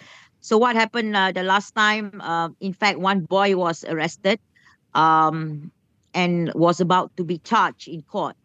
So 0.41 0.57
what 0.59 0.77
happened 0.77 1.17
uh, 1.17 1.33
the 1.33 1.43
last 1.43 1.73
time? 1.75 2.21
Uh, 2.21 2.51
in 2.61 2.73
fact, 2.73 2.99
one 2.99 3.25
boy 3.25 3.57
was 3.57 3.85
arrested, 3.85 4.39
um, 4.95 5.71
and 6.15 6.53
was 6.55 6.81
about 6.81 7.17
to 7.17 7.25
be 7.25 7.39
charged 7.39 7.89
in 7.89 8.03
court. 8.03 8.37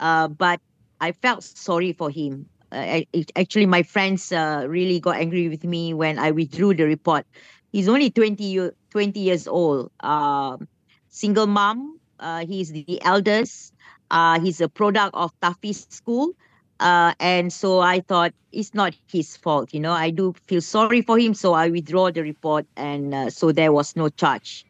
Uh, 0.00 0.28
but 0.28 0.60
I 1.00 1.12
felt 1.12 1.42
sorry 1.44 1.92
for 1.92 2.10
him. 2.10 2.48
Uh, 2.72 3.02
I- 3.02 3.06
actually, 3.36 3.66
my 3.66 3.82
friends 3.82 4.32
uh, 4.32 4.64
really 4.68 5.00
got 5.00 5.16
angry 5.16 5.48
with 5.48 5.64
me 5.64 5.94
when 5.94 6.18
I 6.18 6.30
withdrew 6.30 6.74
the 6.74 6.84
report. 6.84 7.26
He's 7.72 7.88
only 7.88 8.10
20, 8.10 8.44
year, 8.44 8.74
20 8.90 9.20
years 9.20 9.46
old, 9.48 9.90
um, 10.00 10.68
single 11.08 11.46
mom. 11.46 12.00
Uh, 12.18 12.46
he's 12.46 12.72
the 12.72 13.00
eldest. 13.02 13.74
Uh, 14.10 14.40
he's 14.40 14.60
a 14.60 14.68
product 14.68 15.14
of 15.14 15.32
tahfiz 15.40 15.90
school. 15.92 16.32
Uh, 16.80 17.14
and 17.20 17.52
so 17.52 17.80
I 17.80 18.00
thought 18.00 18.32
it's 18.52 18.74
not 18.74 18.94
his 19.10 19.36
fault. 19.36 19.72
You 19.74 19.80
know, 19.80 19.92
I 19.92 20.10
do 20.10 20.34
feel 20.46 20.60
sorry 20.62 21.02
for 21.02 21.18
him. 21.18 21.34
So 21.34 21.54
I 21.54 21.68
withdraw 21.68 22.10
the 22.10 22.22
report. 22.22 22.66
And 22.76 23.32
so 23.32 23.52
there 23.52 23.72
was 23.72 23.96
no 23.96 24.08
charge. 24.08 24.67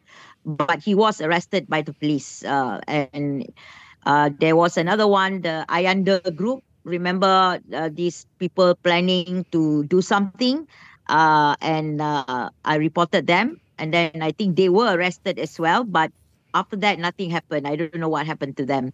But 0.57 0.81
he 0.83 0.95
was 0.95 1.21
arrested 1.21 1.67
by 1.67 1.81
the 1.81 1.93
police. 1.93 2.43
Uh, 2.43 2.81
and 2.87 3.45
uh, 4.05 4.29
there 4.39 4.55
was 4.55 4.77
another 4.77 5.07
one, 5.07 5.41
the 5.41 5.65
Ayanda 5.69 6.35
group. 6.35 6.63
Remember 6.85 7.59
uh, 7.73 7.89
these 7.93 8.25
people 8.39 8.75
planning 8.83 9.45
to 9.51 9.83
do 9.85 10.01
something? 10.01 10.67
Uh, 11.07 11.55
and 11.61 12.01
uh, 12.01 12.49
I 12.65 12.75
reported 12.75 13.27
them. 13.27 13.61
And 13.77 13.93
then 13.93 14.21
I 14.21 14.31
think 14.31 14.55
they 14.57 14.69
were 14.69 14.95
arrested 14.95 15.39
as 15.39 15.59
well. 15.59 15.83
But 15.83 16.11
after 16.53 16.75
that, 16.77 16.99
nothing 16.99 17.29
happened. 17.29 17.67
I 17.67 17.75
don't 17.75 17.95
know 17.95 18.09
what 18.09 18.25
happened 18.25 18.57
to 18.57 18.65
them. 18.65 18.91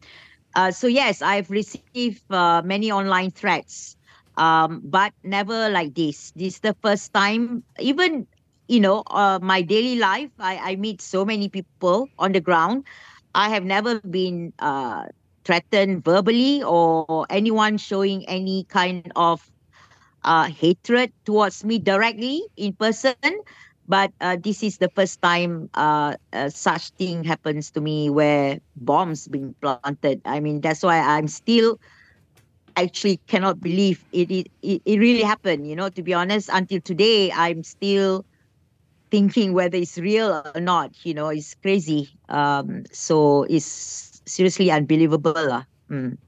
Uh, 0.56 0.72
so 0.72 0.88
yes, 0.88 1.22
I've 1.22 1.50
received 1.50 2.24
many 2.30 2.92
online 2.92 3.32
threats, 3.32 3.96
um, 4.38 4.82
but 4.84 5.14
never 5.24 5.70
like 5.70 5.94
this. 5.94 6.32
This 6.36 6.56
is 6.56 6.60
the 6.60 6.76
first 6.82 7.14
time. 7.14 7.64
Even 7.80 8.28
you 8.68 8.80
know, 8.80 9.04
uh, 9.08 9.40
my 9.42 9.62
daily 9.62 9.98
life, 9.98 10.32
I, 10.40 10.74
I 10.74 10.76
meet 10.76 11.02
so 11.02 11.26
many 11.26 11.50
people 11.50 12.10
on 12.18 12.34
the 12.34 12.42
ground. 12.42 12.86
I 13.34 13.50
have 13.50 13.64
never 13.66 14.00
been 14.00 14.54
uh, 14.60 15.06
threatened 15.44 16.04
verbally 16.04 16.64
or 16.64 17.26
anyone 17.30 17.78
showing 17.78 18.28
any 18.28 18.66
kind 18.70 19.12
of 19.16 19.52
uh, 20.24 20.46
hatred 20.46 21.12
towards 21.26 21.64
me 21.64 21.80
directly 21.80 22.44
in 22.58 22.74
person. 22.76 23.22
But 23.88 24.12
uh, 24.20 24.38
this 24.42 24.64
is 24.64 24.78
the 24.78 24.90
first 24.90 25.22
time 25.22 25.70
uh, 25.74 26.16
uh, 26.34 26.50
such 26.50 26.92
thing 26.92 27.24
happens 27.24 27.72
to 27.72 27.82
me 27.82 28.10
where 28.10 28.60
bombs 28.76 29.28
being 29.28 29.56
planted. 29.62 30.22
I 30.26 30.40
mean, 30.40 30.62
that's 30.62 30.84
why 30.84 31.00
I'm 31.00 31.28
still 31.28 31.78
actually 32.76 33.20
cannot 33.28 33.60
believe 33.62 34.06
it, 34.12 34.30
it, 34.32 34.48
it, 34.62 34.82
it 34.86 34.98
really 35.00 35.22
happened. 35.24 35.68
You 35.68 35.76
know, 35.76 35.90
to 35.90 36.02
be 36.04 36.14
honest, 36.14 36.50
until 36.52 36.82
today, 36.82 37.32
I'm 37.32 37.64
still 37.64 38.26
thinking 39.16 39.56
whether 39.56 39.80
it's 39.80 39.96
real 39.98 40.44
or 40.44 40.60
not. 40.60 40.92
You 41.08 41.14
know, 41.16 41.32
it's 41.32 41.56
crazy. 41.56 42.12
Um, 42.28 42.84
so 42.92 43.48
it's 43.48 44.20
seriously 44.28 44.68
unbelievable. 44.68 45.32
lah. 45.32 45.64
Mm. 45.88 46.20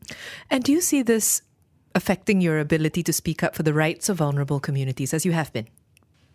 And 0.47 0.63
do 0.63 0.71
you 0.71 0.79
see 0.79 1.03
this 1.03 1.43
affecting 1.91 2.39
your 2.39 2.63
ability 2.63 3.03
to 3.03 3.11
speak 3.11 3.43
up 3.43 3.59
for 3.59 3.67
the 3.67 3.75
rights 3.75 4.07
of 4.07 4.23
vulnerable 4.23 4.63
communities 4.63 5.11
as 5.11 5.27
you 5.27 5.35
have 5.35 5.51
been? 5.51 5.67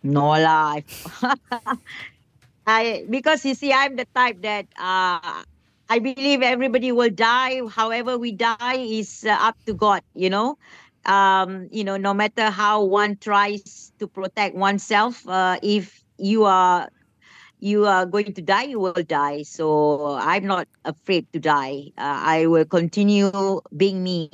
No 0.05 0.37
lah. 0.37 0.85
I 2.69 3.09
because 3.09 3.41
you 3.49 3.57
see, 3.57 3.73
I'm 3.73 3.97
the 3.97 4.05
type 4.13 4.45
that 4.45 4.69
uh, 4.77 5.41
I 5.89 5.97
believe 5.97 6.45
everybody 6.45 6.93
will 6.93 7.09
die. 7.09 7.65
However, 7.65 8.21
we 8.21 8.31
die 8.37 8.77
is 8.77 9.25
uh, 9.25 9.35
up 9.41 9.57
to 9.65 9.73
God. 9.73 10.05
You 10.13 10.29
know, 10.29 10.61
um, 11.09 11.67
you 11.73 11.83
know, 11.83 11.97
no 11.97 12.13
matter 12.13 12.53
how 12.53 12.83
one 12.83 13.17
tries 13.17 13.91
to 13.97 14.07
protect 14.07 14.53
oneself, 14.55 15.27
uh, 15.27 15.57
if 15.63 16.02
you 16.17 16.45
are 16.45 16.89
you 17.59 17.85
are 17.85 18.05
going 18.05 18.33
to 18.33 18.41
die, 18.41 18.63
you 18.75 18.79
will 18.79 19.03
die. 19.07 19.43
So 19.43 20.17
I'm 20.19 20.45
not 20.45 20.67
afraid 20.83 21.31
to 21.31 21.39
die. 21.39 21.95
Uh, 21.97 22.19
I 22.19 22.45
will 22.47 22.65
continue 22.65 23.31
being 23.75 24.03
me 24.03 24.29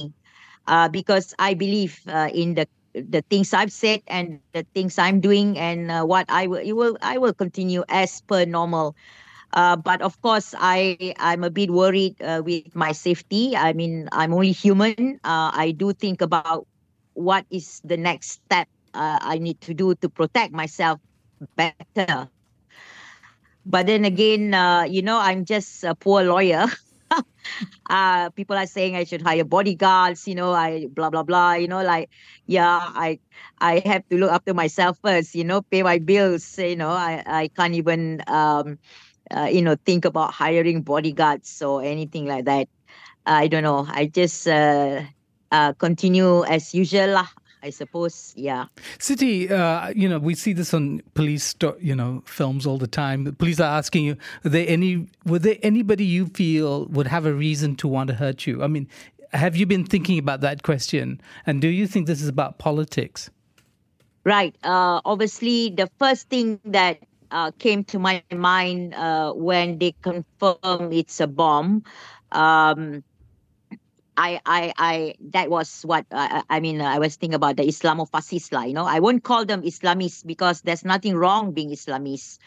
uh, 0.66 0.90
because 0.90 1.34
I 1.38 1.54
believe 1.54 2.02
uh, 2.08 2.30
in 2.34 2.56
the 2.56 2.68
the 2.94 3.22
things 3.30 3.54
I've 3.54 3.72
said 3.72 4.02
and 4.08 4.42
the 4.54 4.66
things 4.74 4.98
I'm 4.98 5.22
doing 5.22 5.60
and 5.60 5.92
uh, 5.92 6.04
what 6.06 6.26
I 6.28 6.48
will, 6.48 6.62
you 6.62 6.76
will, 6.76 6.98
I 7.04 7.20
will 7.20 7.34
continue 7.34 7.84
as 7.88 8.20
per 8.22 8.46
normal. 8.46 8.96
Uh, 9.54 9.76
but 9.76 10.02
of 10.02 10.20
course, 10.22 10.56
I 10.58 11.14
I'm 11.20 11.44
a 11.44 11.52
bit 11.52 11.70
worried 11.70 12.18
uh, 12.22 12.42
with 12.44 12.76
my 12.76 12.94
safety. 12.94 13.56
I 13.56 13.74
mean, 13.74 14.10
I'm 14.12 14.34
only 14.34 14.52
human. 14.52 15.20
I 15.24 15.74
do 15.78 15.94
think 15.94 16.22
about 16.22 16.66
what 17.14 17.46
is 17.52 17.80
the 17.84 17.98
next 17.98 18.42
step 18.42 18.68
I 18.94 19.38
need 19.38 19.62
to 19.62 19.74
do 19.74 19.94
to 19.96 20.10
protect 20.10 20.52
myself 20.52 21.00
better. 21.56 22.30
But 23.66 23.86
then 23.88 24.06
again, 24.06 24.54
uh, 24.54 24.84
you 24.84 25.02
know, 25.02 25.20
I'm 25.20 25.46
just 25.46 25.84
a 25.84 25.94
poor 25.96 26.24
lawyer. 26.24 26.66
uh, 27.90 28.30
people 28.32 28.58
are 28.58 28.68
saying 28.68 28.96
I 28.96 29.04
should 29.04 29.22
hire 29.22 29.44
bodyguards, 29.44 30.28
you 30.28 30.36
know, 30.36 30.54
I 30.54 30.88
blah 30.88 31.10
blah 31.10 31.24
blah, 31.24 31.54
you 31.54 31.68
know, 31.68 31.84
like 31.84 32.10
yeah, 32.48 32.80
I 32.82 33.20
I 33.60 33.82
have 33.86 34.08
to 34.10 34.18
look 34.18 34.32
after 34.32 34.54
myself 34.54 34.98
first, 35.04 35.36
you 35.36 35.44
know, 35.44 35.62
pay 35.62 35.84
my 35.84 36.00
bills, 36.00 36.58
you 36.58 36.76
know, 36.76 36.92
I, 36.92 37.24
I 37.26 37.48
can't 37.50 37.76
even 37.76 38.24
um 38.28 38.80
uh, 39.32 39.50
you 39.52 39.62
know 39.62 39.76
think 39.86 40.06
about 40.06 40.34
hiring 40.34 40.82
bodyguards 40.84 41.62
or 41.62 41.84
anything 41.84 42.26
like 42.26 42.46
that. 42.46 42.68
I 43.26 43.48
don't 43.48 43.64
know. 43.64 43.88
I 43.90 44.08
just 44.08 44.48
uh, 44.48 45.04
uh 45.52 45.74
continue 45.76 46.44
as 46.46 46.74
usual 46.74 47.10
lah. 47.22 47.28
I 47.62 47.70
suppose, 47.70 48.34
yeah. 48.38 48.66
Siti, 49.00 49.52
uh, 49.52 49.92
you 49.96 50.08
know, 50.08 50.20
we 50.20 50.36
see 50.36 50.54
this 50.54 50.74
on 50.74 51.02
police, 51.14 51.56
you 51.80 51.96
know, 51.96 52.24
films 52.26 52.66
all 52.66 52.78
the 52.78 52.88
time. 52.88 53.26
The 53.26 53.34
police 53.34 53.60
are 53.60 53.78
asking 53.78 54.06
you, 54.06 54.18
are 54.46 54.50
there 54.50 54.66
any, 54.68 55.08
were 55.26 55.40
there 55.40 55.58
anybody 55.62 56.06
you 56.06 56.28
feel 56.28 56.86
would 56.86 57.08
have 57.08 57.26
a 57.26 57.34
reason 57.34 57.76
to 57.78 57.88
want 57.88 58.10
to 58.10 58.16
hurt 58.16 58.48
you? 58.48 58.64
I 58.64 58.68
mean, 58.68 58.88
have 59.34 59.56
you 59.56 59.66
been 59.66 59.86
thinking 59.86 60.18
about 60.18 60.42
that 60.42 60.64
question? 60.64 61.22
And 61.46 61.62
do 61.62 61.68
you 61.68 61.86
think 61.88 62.08
this 62.08 62.22
is 62.22 62.28
about 62.28 62.58
politics? 62.60 63.30
Right. 64.24 64.56
Uh, 64.64 65.02
obviously, 65.06 65.70
the 65.70 65.90
first 66.00 66.30
thing 66.30 66.60
that 66.66 67.00
uh, 67.32 67.52
came 67.60 67.84
to 67.86 68.00
my 68.00 68.24
mind 68.32 68.94
uh, 68.94 69.34
when 69.34 69.78
they 69.80 69.94
confirmed 70.02 70.94
it's 70.94 71.20
a 71.20 71.28
bomb. 71.28 71.84
Um, 72.32 73.04
I, 74.20 74.42
I, 74.46 74.74
I, 74.78 75.16
that 75.32 75.50
was 75.50 75.82
what 75.84 76.06
I, 76.12 76.44
I 76.50 76.60
mean. 76.60 76.82
I 76.82 77.00
was 77.00 77.16
thinking 77.16 77.36
about 77.36 77.56
the 77.56 77.64
Islamofascist, 77.64 78.52
lah. 78.52 78.68
You 78.68 78.74
know, 78.74 78.84
I 78.84 79.00
won't 79.00 79.24
call 79.24 79.46
them 79.46 79.64
Islamists 79.64 80.28
because 80.28 80.62
there's 80.62 80.84
nothing 80.84 81.16
wrong 81.16 81.54
being 81.54 81.72
Islamists. 81.72 82.38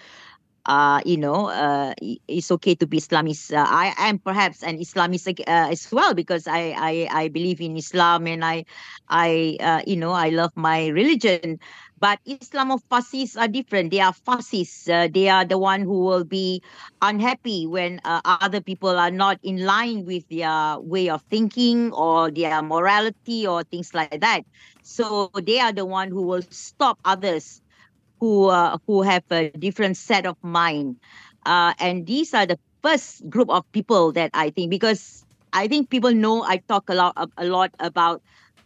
Uh, 0.67 1.01
you 1.05 1.17
know, 1.17 1.49
uh, 1.49 1.95
it's 2.29 2.53
okay 2.53 2.75
to 2.77 2.87
be 2.87 3.01
Islamist. 3.01 3.51
Uh, 3.57 3.65
I 3.67 3.95
am 3.99 4.21
perhaps 4.21 4.63
an 4.63 4.79
Islamist 4.79 5.41
uh, 5.41 5.73
as 5.73 5.91
well 5.91 6.13
because 6.15 6.47
I, 6.47 6.77
I, 6.77 7.09
I 7.11 7.29
believe 7.29 7.61
in 7.61 7.77
Islam 7.77 8.29
and 8.29 8.45
I, 8.45 8.67
I, 9.09 9.57
uh, 9.59 9.81
you 9.87 9.97
know, 9.97 10.13
I 10.13 10.29
love 10.29 10.53
my 10.55 10.87
religion. 10.89 11.59
But 12.03 12.21
Islamofascists 12.29 13.39
are 13.41 13.49
different. 13.49 13.93
They 13.93 14.01
are 14.01 14.13
fascists. 14.13 14.89
Uh, 14.89 15.09
they 15.13 15.29
are 15.31 15.47
the 15.47 15.59
one 15.59 15.83
who 15.83 16.05
will 16.05 16.25
be 16.25 16.63
unhappy 17.01 17.67
when 17.69 18.01
uh, 18.05 18.21
other 18.27 18.61
people 18.61 18.91
are 18.99 19.11
not 19.13 19.39
in 19.45 19.65
line 19.65 20.05
with 20.05 20.25
their 20.29 20.81
way 20.81 21.09
of 21.11 21.23
thinking 21.31 21.93
or 21.93 22.31
their 22.33 22.63
morality 22.63 23.47
or 23.47 23.65
things 23.65 23.95
like 23.95 24.21
that. 24.21 24.43
So 24.83 25.31
they 25.35 25.61
are 25.61 25.73
the 25.73 25.87
one 25.87 26.11
who 26.11 26.27
will 26.27 26.43
stop 26.51 26.99
others 27.05 27.63
who 28.21 28.49
uh, 28.49 28.79
who 28.87 29.03
have 29.03 29.25
a 29.31 29.51
different 29.59 29.97
set 29.97 30.27
of 30.27 30.37
mind. 30.43 30.97
Uh, 31.47 31.75
and 31.79 32.07
these 32.07 32.35
are 32.35 32.47
the 32.47 32.59
first 32.83 33.29
group 33.29 33.51
of 33.51 33.65
people 33.73 34.13
that 34.13 34.31
I 34.35 34.51
think 34.51 34.71
because 34.71 35.25
I 35.53 35.69
think 35.69 35.91
people 35.91 36.13
know 36.15 36.43
I 36.45 36.59
talk 36.69 36.89
a 36.89 36.95
lot 36.95 37.15
a 37.37 37.45
lot 37.47 37.71
about 37.81 38.23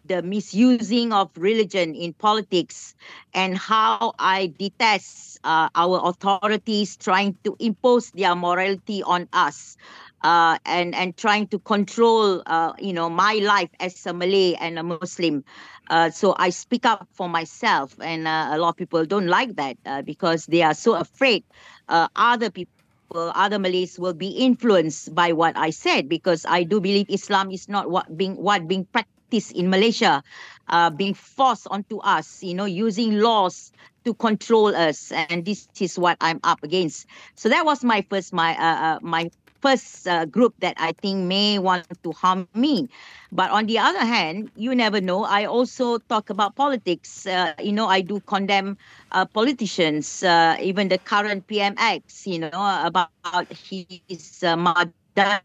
the 0.08 0.22
misusing 0.22 1.12
of 1.12 1.30
religion 1.36 1.94
in 1.94 2.12
politics 2.14 2.94
and 3.34 3.56
how 3.56 4.14
I 4.18 4.52
detest 4.58 5.38
uh, 5.44 5.68
our 5.74 6.00
authorities 6.04 6.96
trying 6.96 7.36
to 7.44 7.56
impose 7.58 8.10
their 8.12 8.34
morality 8.34 9.02
on 9.02 9.28
us. 9.32 9.76
Uh, 10.22 10.58
and 10.64 10.94
and 10.94 11.16
trying 11.16 11.46
to 11.46 11.58
control, 11.60 12.42
uh, 12.46 12.72
you 12.78 12.92
know, 12.92 13.08
my 13.08 13.34
life 13.34 13.70
as 13.78 14.04
a 14.06 14.12
Malay 14.14 14.54
and 14.54 14.78
a 14.78 14.82
Muslim, 14.82 15.44
uh, 15.90 16.10
so 16.10 16.34
I 16.38 16.50
speak 16.50 16.86
up 16.86 17.06
for 17.12 17.28
myself, 17.28 17.94
and 18.00 18.26
uh, 18.26 18.48
a 18.50 18.58
lot 18.58 18.70
of 18.70 18.76
people 18.76 19.04
don't 19.04 19.28
like 19.28 19.54
that 19.56 19.76
uh, 19.86 20.02
because 20.02 20.46
they 20.46 20.62
are 20.62 20.74
so 20.74 20.94
afraid 20.94 21.44
uh, 21.88 22.08
other 22.16 22.50
people 22.50 22.72
other 23.14 23.58
Malays 23.58 23.98
will 23.98 24.14
be 24.14 24.28
influenced 24.28 25.14
by 25.14 25.32
what 25.32 25.56
I 25.56 25.70
said 25.70 26.08
because 26.08 26.44
I 26.48 26.64
do 26.64 26.80
believe 26.80 27.06
Islam 27.08 27.50
is 27.50 27.68
not 27.68 27.90
what 27.90 28.16
being 28.16 28.34
what 28.36 28.66
being 28.66 28.84
practiced 28.86 29.15
in 29.30 29.70
Malaysia, 29.70 30.22
uh, 30.68 30.90
being 30.90 31.14
forced 31.14 31.66
onto 31.70 31.98
us, 31.98 32.42
you 32.42 32.54
know, 32.54 32.64
using 32.64 33.18
laws 33.20 33.72
to 34.04 34.14
control 34.14 34.74
us, 34.74 35.10
and 35.12 35.44
this 35.44 35.68
is 35.80 35.98
what 35.98 36.16
I'm 36.20 36.40
up 36.44 36.62
against. 36.62 37.06
So 37.34 37.48
that 37.48 37.64
was 37.64 37.82
my 37.82 38.06
first 38.08 38.32
my 38.32 38.54
uh, 38.56 38.96
uh 38.96 38.98
my 39.02 39.30
first 39.60 40.06
uh, 40.06 40.24
group 40.26 40.54
that 40.60 40.76
I 40.78 40.92
think 40.92 41.26
may 41.26 41.58
want 41.58 41.86
to 41.90 42.12
harm 42.12 42.46
me. 42.54 42.88
But 43.32 43.50
on 43.50 43.66
the 43.66 43.78
other 43.78 44.04
hand, 44.04 44.50
you 44.54 44.74
never 44.74 45.00
know. 45.00 45.24
I 45.24 45.44
also 45.44 45.98
talk 46.06 46.30
about 46.30 46.54
politics. 46.54 47.26
Uh, 47.26 47.54
you 47.58 47.72
know, 47.72 47.88
I 47.88 48.00
do 48.00 48.20
condemn 48.20 48.78
uh, 49.10 49.26
politicians, 49.26 50.22
uh, 50.22 50.56
even 50.62 50.88
the 50.88 50.98
current 50.98 51.46
PMX, 51.48 52.26
you 52.26 52.38
know, 52.38 52.62
about 52.84 53.10
his 53.50 54.44
uh, 54.46 54.54
Madani 54.54 55.42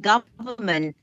government 0.00 0.96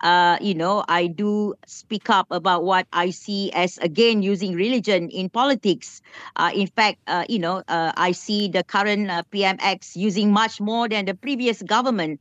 uh, 0.00 0.36
you 0.40 0.54
know, 0.54 0.84
I 0.88 1.06
do 1.06 1.54
speak 1.66 2.10
up 2.10 2.26
about 2.30 2.64
what 2.64 2.86
I 2.92 3.10
see 3.10 3.50
as 3.52 3.78
again 3.78 4.22
using 4.22 4.54
religion 4.54 5.08
in 5.10 5.28
politics. 5.30 6.02
Uh, 6.36 6.50
in 6.54 6.66
fact, 6.66 6.98
uh, 7.06 7.24
you 7.28 7.38
know, 7.38 7.62
uh, 7.68 7.92
I 7.96 8.12
see 8.12 8.48
the 8.48 8.62
current 8.62 9.10
uh, 9.10 9.22
PMX 9.32 9.96
using 9.96 10.32
much 10.32 10.60
more 10.60 10.88
than 10.88 11.06
the 11.06 11.14
previous 11.14 11.62
government, 11.62 12.20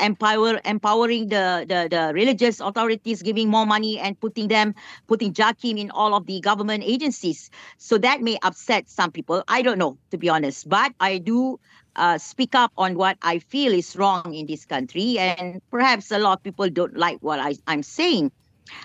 empower 0.00 0.60
empowering 0.64 1.28
the, 1.28 1.66
the 1.68 1.88
the 1.90 2.12
religious 2.14 2.60
authorities, 2.60 3.22
giving 3.22 3.48
more 3.50 3.66
money 3.66 3.98
and 3.98 4.18
putting 4.20 4.48
them 4.48 4.74
putting 5.06 5.32
JAKIM 5.32 5.78
in 5.78 5.90
all 5.90 6.14
of 6.14 6.26
the 6.26 6.40
government 6.40 6.84
agencies. 6.86 7.50
So 7.78 7.98
that 7.98 8.20
may 8.22 8.38
upset 8.42 8.88
some 8.88 9.10
people. 9.10 9.42
I 9.48 9.62
don't 9.62 9.78
know, 9.78 9.98
to 10.10 10.18
be 10.18 10.28
honest, 10.28 10.68
but 10.68 10.92
I 11.00 11.18
do 11.18 11.58
uh, 11.96 12.18
speak 12.18 12.54
up 12.54 12.72
on 12.76 12.96
what 12.96 13.18
I 13.22 13.38
feel 13.38 13.72
is 13.72 13.96
wrong 13.96 14.34
in 14.34 14.46
this 14.46 14.64
country. 14.64 15.18
And 15.18 15.60
perhaps 15.70 16.10
a 16.10 16.18
lot 16.18 16.38
of 16.38 16.42
people 16.42 16.68
don't 16.70 16.96
like 16.96 17.18
what 17.20 17.40
I, 17.40 17.54
am 17.66 17.82
saying. 17.82 18.32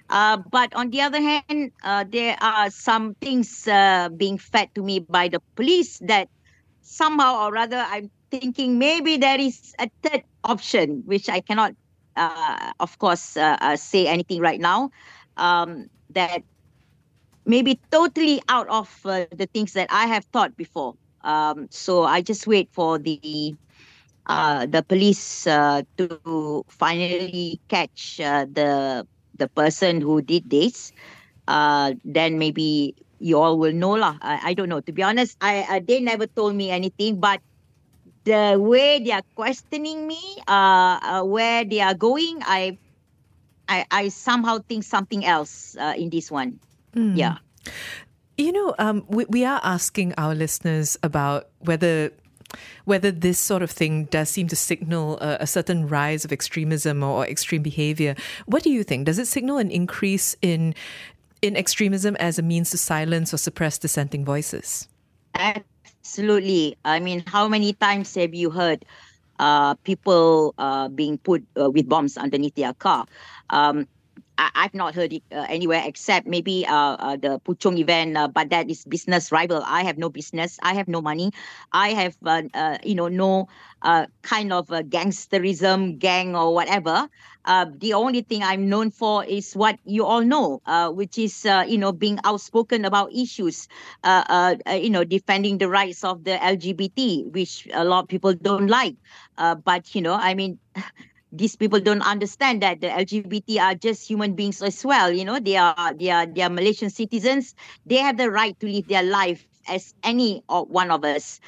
Uh, 0.10 0.38
but 0.52 0.74
on 0.76 0.90
the 0.90 1.02
other 1.02 1.22
hand, 1.22 1.72
uh, 1.84 2.06
there 2.10 2.38
are 2.42 2.70
some 2.70 3.16
things 3.16 3.68
uh, 3.68 4.10
being 4.16 4.38
fed 4.38 4.70
to 4.76 4.84
me 4.84 5.00
by 5.00 5.28
the 5.28 5.42
police 5.56 6.00
that 6.00 6.30
somehow 6.82 7.46
or 7.46 7.52
rather 7.52 7.78
I'm 7.78 8.10
thinking 8.32 8.80
maybe 8.80 9.18
there 9.18 9.40
is 9.40 9.74
a 9.80 9.90
third 10.02 10.24
option, 10.44 11.04
which 11.06 11.30
I 11.30 11.42
cannot, 11.42 11.74
uh, 12.16 12.72
of 12.80 12.98
course, 13.00 13.38
uh, 13.38 13.76
say 13.76 14.08
anything 14.08 14.42
right 14.42 14.60
now. 14.60 14.90
Um, 15.36 15.88
that 16.12 16.44
maybe 17.46 17.80
totally 17.92 18.42
out 18.50 18.68
of 18.70 18.88
the 19.04 19.50
things 19.54 19.74
that 19.74 19.88
I 19.92 20.06
have 20.06 20.26
thought 20.26 20.56
before. 20.56 20.96
Um, 21.24 21.68
so 21.72 22.04
I 22.04 22.22
just 22.22 22.48
wait 22.48 22.70
for 22.72 23.00
the 23.00 23.56
uh, 24.28 24.66
the 24.66 24.84
police 24.84 25.48
uh, 25.48 25.84
to 25.98 26.64
finally 26.68 27.60
catch 27.68 28.20
uh, 28.20 28.46
the 28.52 29.08
the 29.38 29.48
person 29.50 30.02
who 30.02 30.22
did 30.22 30.50
this. 30.50 30.92
Uh, 31.48 31.94
then 32.04 32.40
maybe 32.40 32.96
you 33.20 33.40
all 33.40 33.58
will 33.58 33.74
know 33.74 33.96
lah. 33.96 34.20
I, 34.22 34.52
I 34.52 34.54
don't 34.54 34.70
know. 34.70 34.82
To 34.82 34.92
be 34.92 35.04
honest, 35.04 35.38
I, 35.42 35.66
I 35.70 35.80
they 35.80 36.00
never 36.00 36.28
told 36.28 36.56
me 36.56 36.72
anything, 36.72 37.20
but 37.20 37.40
the 38.24 38.56
way 38.60 39.00
they 39.00 39.12
are 39.12 39.26
questioning 39.36 40.08
me, 40.08 40.20
uh, 40.48 41.00
uh 41.02 41.24
where 41.24 41.64
they 41.66 41.80
are 41.80 41.96
going, 41.96 42.40
I, 42.44 42.78
I, 43.68 43.86
I 43.92 44.04
somehow 44.10 44.60
think 44.68 44.84
something 44.84 45.26
else 45.26 45.76
uh, 45.80 45.94
in 45.98 46.10
this 46.10 46.32
one. 46.32 46.60
Mm. 46.96 47.18
Yeah. 47.18 47.36
You 48.38 48.52
know, 48.52 48.76
um, 48.80 49.06
we, 49.08 49.26
we 49.26 49.46
are 49.46 49.62
asking 49.64 50.14
our 50.18 50.34
listeners 50.34 50.98
about 51.04 51.50
whether 51.60 52.12
whether 52.86 53.12
this 53.12 53.40
sort 53.40 53.64
of 53.64 53.72
thing 53.72 54.06
does 54.06 54.30
seem 54.30 54.48
to 54.48 54.56
signal 54.56 55.18
a, 55.22 55.38
a, 55.42 55.48
certain 55.48 55.88
rise 55.88 56.24
of 56.24 56.32
extremism 56.32 57.02
or 57.02 57.26
extreme 57.26 57.64
behavior. 57.64 58.16
What 58.46 58.62
do 58.62 58.70
you 58.70 58.84
think? 58.84 59.06
Does 59.06 59.18
it 59.18 59.26
signal 59.26 59.58
an 59.58 59.72
increase 59.72 60.36
in 60.42 60.76
in 61.42 61.58
extremism 61.58 62.16
as 62.18 62.40
a 62.40 62.42
means 62.42 62.70
to 62.72 62.78
silence 62.78 63.34
or 63.34 63.38
suppress 63.38 63.78
dissenting 63.78 64.24
voices? 64.24 64.88
Absolutely. 65.36 66.78
I 66.86 67.00
mean, 67.00 67.24
how 67.28 67.48
many 67.48 67.74
times 67.74 68.16
have 68.16 68.34
you 68.34 68.50
heard 68.50 68.86
uh, 69.40 69.76
people 69.84 70.54
uh, 70.58 70.88
being 70.88 71.18
put 71.18 71.44
uh, 71.60 71.70
with 71.70 71.90
bombs 71.90 72.18
underneath 72.18 72.56
their 72.56 72.74
car? 72.74 73.06
Um, 73.50 73.88
I, 74.38 74.50
have 74.64 74.74
not 74.74 74.96
heard 74.96 75.14
it 75.14 75.24
uh, 75.32 75.46
anywhere 75.50 75.82
except 75.86 76.28
maybe 76.28 76.66
uh, 76.66 76.74
uh, 76.74 77.16
the 77.18 77.40
Puchong 77.40 77.78
event, 77.78 78.18
uh, 78.18 78.28
but 78.28 78.50
that 78.50 78.70
is 78.70 78.86
business 78.86 79.32
rival. 79.32 79.62
I 79.66 79.84
have 79.84 79.98
no 79.98 80.10
business. 80.10 80.58
I 80.64 80.74
have 80.74 80.88
no 80.88 81.02
money. 81.02 81.32
I 81.72 81.90
have, 81.90 82.18
uh, 82.26 82.44
uh, 82.54 82.78
you 82.84 82.96
know, 82.96 83.08
no 83.08 83.48
kind 84.22 84.54
of 84.54 84.68
gangsterism, 84.68 86.00
gang 86.00 86.36
or 86.36 86.54
whatever. 86.54 87.08
the 87.46 87.94
only 87.94 88.22
thing 88.22 88.42
I'm 88.44 88.70
known 88.70 88.92
for 88.92 89.26
is 89.26 89.54
what 89.54 89.78
you 89.84 90.06
all 90.06 90.22
know, 90.24 90.62
which 90.96 91.18
is, 91.18 91.46
you 91.68 91.78
know, 91.78 91.92
being 91.92 92.20
outspoken 92.24 92.86
about 92.86 93.12
issues, 93.14 93.68
you 94.06 94.90
know, 94.90 95.04
defending 95.04 95.58
the 95.58 95.68
rights 95.68 96.04
of 96.04 96.24
the 96.24 96.42
LGBT, 96.42 97.26
which 97.32 97.68
a 97.74 97.84
lot 97.84 98.04
of 98.04 98.08
people 98.08 98.34
don't 98.34 98.68
like. 98.68 98.96
but, 99.38 99.94
you 99.94 100.02
know, 100.02 100.14
I 100.14 100.34
mean, 100.34 100.60
these 101.34 101.56
people 101.58 101.82
don't 101.82 102.06
understand 102.06 102.62
that 102.62 102.82
the 102.82 102.92
LGBT 102.92 103.60
are 103.60 103.76
just 103.76 104.08
human 104.08 104.36
beings 104.36 104.62
as 104.62 104.86
well. 104.86 105.12
You 105.12 105.26
know, 105.26 105.40
they 105.40 105.58
are 105.58 105.94
they 105.94 106.12
are 106.12 106.26
they 106.28 106.42
are 106.42 106.50
Malaysian 106.50 106.90
citizens. 106.90 107.56
They 107.86 107.98
have 107.98 108.18
the 108.18 108.30
right 108.32 108.58
to 108.62 108.68
live 108.68 108.88
their 108.88 109.04
life 109.04 109.48
as 109.68 109.94
any 110.04 110.44
one 110.48 110.92
of 110.92 111.04
us. 111.04 111.42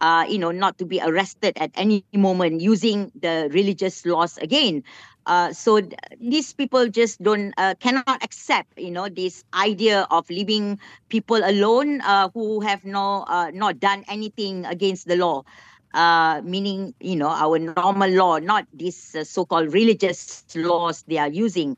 Uh, 0.00 0.24
you 0.28 0.38
know, 0.38 0.50
not 0.52 0.78
to 0.78 0.86
be 0.86 1.00
arrested 1.00 1.56
at 1.56 1.70
any 1.74 2.04
moment 2.14 2.60
using 2.60 3.10
the 3.14 3.48
religious 3.52 4.04
laws 4.06 4.36
again. 4.38 4.82
Uh, 5.26 5.52
so 5.52 5.80
th- 5.80 5.94
these 6.20 6.52
people 6.52 6.88
just 6.88 7.22
don't 7.22 7.52
uh, 7.58 7.74
cannot 7.80 8.08
accept 8.24 8.66
you 8.78 8.90
know 8.90 9.08
this 9.08 9.44
idea 9.54 10.06
of 10.10 10.28
leaving 10.30 10.78
people 11.08 11.36
alone 11.44 12.00
uh, 12.00 12.28
who 12.32 12.60
have 12.60 12.84
no 12.84 13.24
uh, 13.28 13.50
not 13.52 13.78
done 13.78 14.04
anything 14.08 14.64
against 14.64 15.06
the 15.06 15.16
law 15.16 15.44
uh, 15.94 16.40
meaning 16.44 16.94
you 17.00 17.16
know 17.16 17.28
our 17.28 17.58
normal 17.58 18.10
law, 18.10 18.38
not 18.38 18.66
these 18.72 19.14
uh, 19.14 19.24
so-called 19.24 19.72
religious 19.72 20.44
laws 20.54 21.04
they 21.06 21.18
are 21.18 21.30
using. 21.30 21.76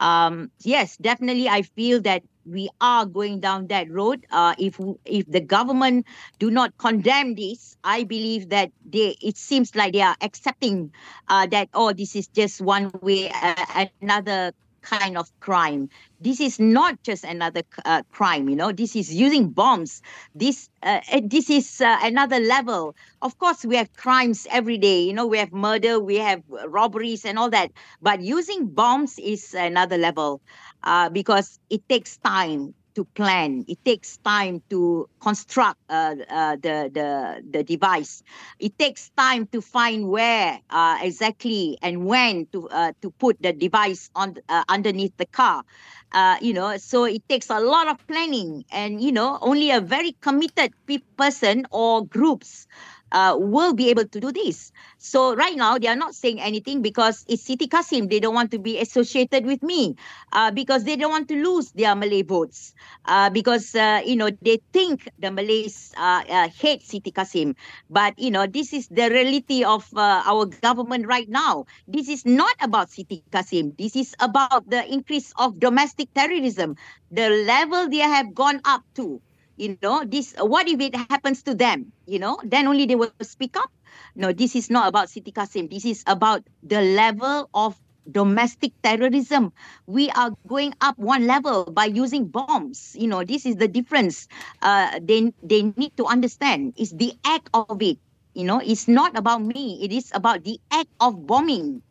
Um, 0.00 0.50
yes, 0.62 0.96
definitely, 0.98 1.48
I 1.48 1.62
feel 1.62 2.00
that 2.02 2.22
we 2.44 2.68
are 2.80 3.06
going 3.06 3.40
down 3.40 3.68
that 3.68 3.90
road. 3.90 4.26
Uh, 4.30 4.54
if 4.58 4.78
if 5.04 5.26
the 5.30 5.40
government 5.40 6.06
do 6.38 6.50
not 6.50 6.76
condemn 6.78 7.34
this, 7.34 7.76
I 7.84 8.04
believe 8.04 8.50
that 8.50 8.70
they 8.84 9.16
it 9.22 9.36
seems 9.36 9.74
like 9.74 9.92
they 9.92 10.02
are 10.02 10.16
accepting 10.20 10.92
uh, 11.28 11.46
that 11.48 11.68
oh 11.74 11.92
this 11.92 12.14
is 12.16 12.28
just 12.28 12.60
one 12.60 12.90
way 13.00 13.30
uh, 13.30 13.86
another 14.00 14.52
kind 14.84 15.16
of 15.18 15.30
crime. 15.40 15.88
This 16.20 16.40
is 16.40 16.60
not 16.60 17.02
just 17.02 17.24
another 17.24 17.62
uh, 17.84 18.02
crime, 18.12 18.48
you 18.48 18.56
know. 18.56 18.72
This 18.72 18.94
is 18.96 19.12
using 19.14 19.50
bombs. 19.50 20.02
This 20.34 20.68
uh, 20.82 21.00
this 21.24 21.50
is 21.50 21.80
uh, 21.80 21.98
another 22.02 22.38
level. 22.40 22.94
Of 23.22 23.38
course, 23.38 23.64
we 23.64 23.76
have 23.76 23.92
crimes 23.94 24.46
every 24.50 24.78
day. 24.78 25.02
You 25.02 25.12
know, 25.14 25.26
we 25.26 25.38
have 25.38 25.52
murder, 25.52 25.98
we 26.00 26.16
have 26.16 26.42
robberies, 26.68 27.24
and 27.24 27.38
all 27.38 27.50
that. 27.50 27.72
But 28.00 28.20
using 28.22 28.68
bombs 28.68 29.18
is 29.18 29.54
another 29.54 29.98
level 29.98 30.42
uh, 30.82 31.08
because 31.10 31.58
it 31.70 31.88
takes 31.88 32.16
time 32.18 32.74
to 32.94 33.04
plan. 33.04 33.64
It 33.68 33.84
takes 33.84 34.16
time 34.18 34.62
to 34.70 35.08
construct 35.20 35.78
uh, 35.88 36.16
uh, 36.28 36.56
the, 36.56 36.90
the, 36.92 37.42
the 37.50 37.62
device. 37.64 38.22
It 38.58 38.78
takes 38.78 39.10
time 39.16 39.46
to 39.48 39.60
find 39.60 40.08
where 40.08 40.60
uh, 40.70 40.98
exactly 41.02 41.78
and 41.82 42.06
when 42.06 42.46
to, 42.52 42.68
uh, 42.68 42.92
to 43.02 43.10
put 43.10 43.40
the 43.42 43.52
device 43.52 44.10
on 44.14 44.36
uh, 44.48 44.64
underneath 44.68 45.16
the 45.16 45.26
car. 45.26 45.64
Uh, 46.12 46.36
you 46.40 46.52
know, 46.52 46.76
so 46.76 47.04
it 47.04 47.28
takes 47.28 47.50
a 47.50 47.58
lot 47.58 47.88
of 47.88 48.06
planning, 48.06 48.64
and 48.70 49.02
you 49.02 49.10
know, 49.10 49.38
only 49.42 49.70
a 49.72 49.80
very 49.80 50.12
committed 50.20 50.72
pe- 50.86 50.98
person 51.16 51.66
or 51.72 52.06
groups 52.06 52.66
uh, 53.14 53.36
will 53.38 53.72
be 53.72 53.88
able 53.90 54.04
to 54.06 54.20
do 54.20 54.32
this. 54.32 54.72
So 54.98 55.34
right 55.36 55.56
now 55.56 55.78
they 55.78 55.86
are 55.86 55.96
not 55.96 56.14
saying 56.14 56.40
anything 56.40 56.82
because 56.82 57.24
it's 57.28 57.46
Siti 57.46 57.70
Kasim. 57.70 58.08
They 58.08 58.18
don't 58.18 58.34
want 58.34 58.50
to 58.50 58.58
be 58.58 58.78
associated 58.80 59.46
with 59.46 59.62
me 59.62 59.94
uh, 60.32 60.50
because 60.50 60.84
they 60.84 60.96
don't 60.96 61.10
want 61.12 61.28
to 61.28 61.36
lose 61.42 61.70
their 61.72 61.94
Malay 61.94 62.22
votes 62.22 62.74
uh, 63.06 63.30
because 63.30 63.74
uh, 63.74 64.02
you 64.04 64.16
know 64.16 64.30
they 64.42 64.58
think 64.72 65.08
the 65.18 65.30
Malays 65.30 65.94
uh, 65.96 66.48
hate 66.50 66.82
Siti 66.82 67.14
Kasim. 67.14 67.54
But 67.88 68.18
you 68.18 68.30
know 68.30 68.46
this 68.46 68.72
is 68.74 68.88
the 68.88 69.08
reality 69.08 69.62
of 69.64 69.86
our 69.96 70.46
government 70.46 71.06
right 71.06 71.28
now. 71.28 71.66
This 71.86 72.08
is 72.08 72.26
not 72.26 72.56
about 72.60 72.90
Siti 72.90 73.22
Kasim. 73.30 73.74
This 73.78 73.94
is 73.96 74.14
about 74.20 74.68
the 74.68 74.82
increase 74.92 75.32
of 75.38 75.60
domestic 75.60 76.12
terrorism, 76.14 76.74
the 77.10 77.30
level 77.46 77.88
they 77.88 77.98
have 78.02 78.34
gone 78.34 78.60
up 78.64 78.82
to 78.96 79.20
you 79.56 79.76
know 79.82 80.04
this 80.04 80.34
what 80.38 80.68
if 80.68 80.80
it 80.80 80.94
happens 80.96 81.42
to 81.42 81.54
them 81.54 81.92
you 82.06 82.18
know 82.18 82.38
then 82.44 82.66
only 82.66 82.86
they 82.86 82.96
will 82.96 83.12
speak 83.22 83.56
up 83.56 83.70
no 84.14 84.32
this 84.32 84.54
is 84.54 84.70
not 84.70 84.88
about 84.88 85.08
Siti 85.08 85.32
Kasim 85.34 85.68
this 85.68 85.84
is 85.84 86.02
about 86.06 86.42
the 86.62 86.80
level 86.80 87.48
of 87.54 87.76
domestic 88.10 88.72
terrorism 88.82 89.52
we 89.86 90.10
are 90.10 90.30
going 90.46 90.74
up 90.80 90.98
one 90.98 91.26
level 91.26 91.64
by 91.72 91.86
using 91.86 92.26
bombs 92.28 92.92
you 92.94 93.08
know 93.08 93.24
this 93.24 93.46
is 93.46 93.56
the 93.56 93.68
difference 93.68 94.28
uh, 94.62 94.98
they 95.02 95.32
they 95.42 95.62
need 95.76 95.92
to 95.96 96.04
understand 96.06 96.74
is 96.76 96.90
the 96.92 97.12
act 97.24 97.48
of 97.54 97.80
it 97.82 97.98
You 98.34 98.44
know, 98.44 98.58
it's 98.58 98.88
not 98.90 99.16
about 99.16 99.42
me. 99.46 99.78
It 99.82 99.92
is 99.92 100.10
about 100.12 100.42
the 100.42 100.58
act 100.70 100.90
of 100.98 101.26
bombing. 101.26 101.82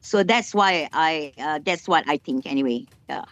So 0.00 0.22
that's 0.22 0.54
why 0.54 0.88
I. 0.92 1.32
Uh, 1.38 1.58
that's 1.64 1.88
what 1.88 2.04
I 2.08 2.18
think 2.18 2.46
anyway. 2.46 2.86
Yeah. 3.08 3.24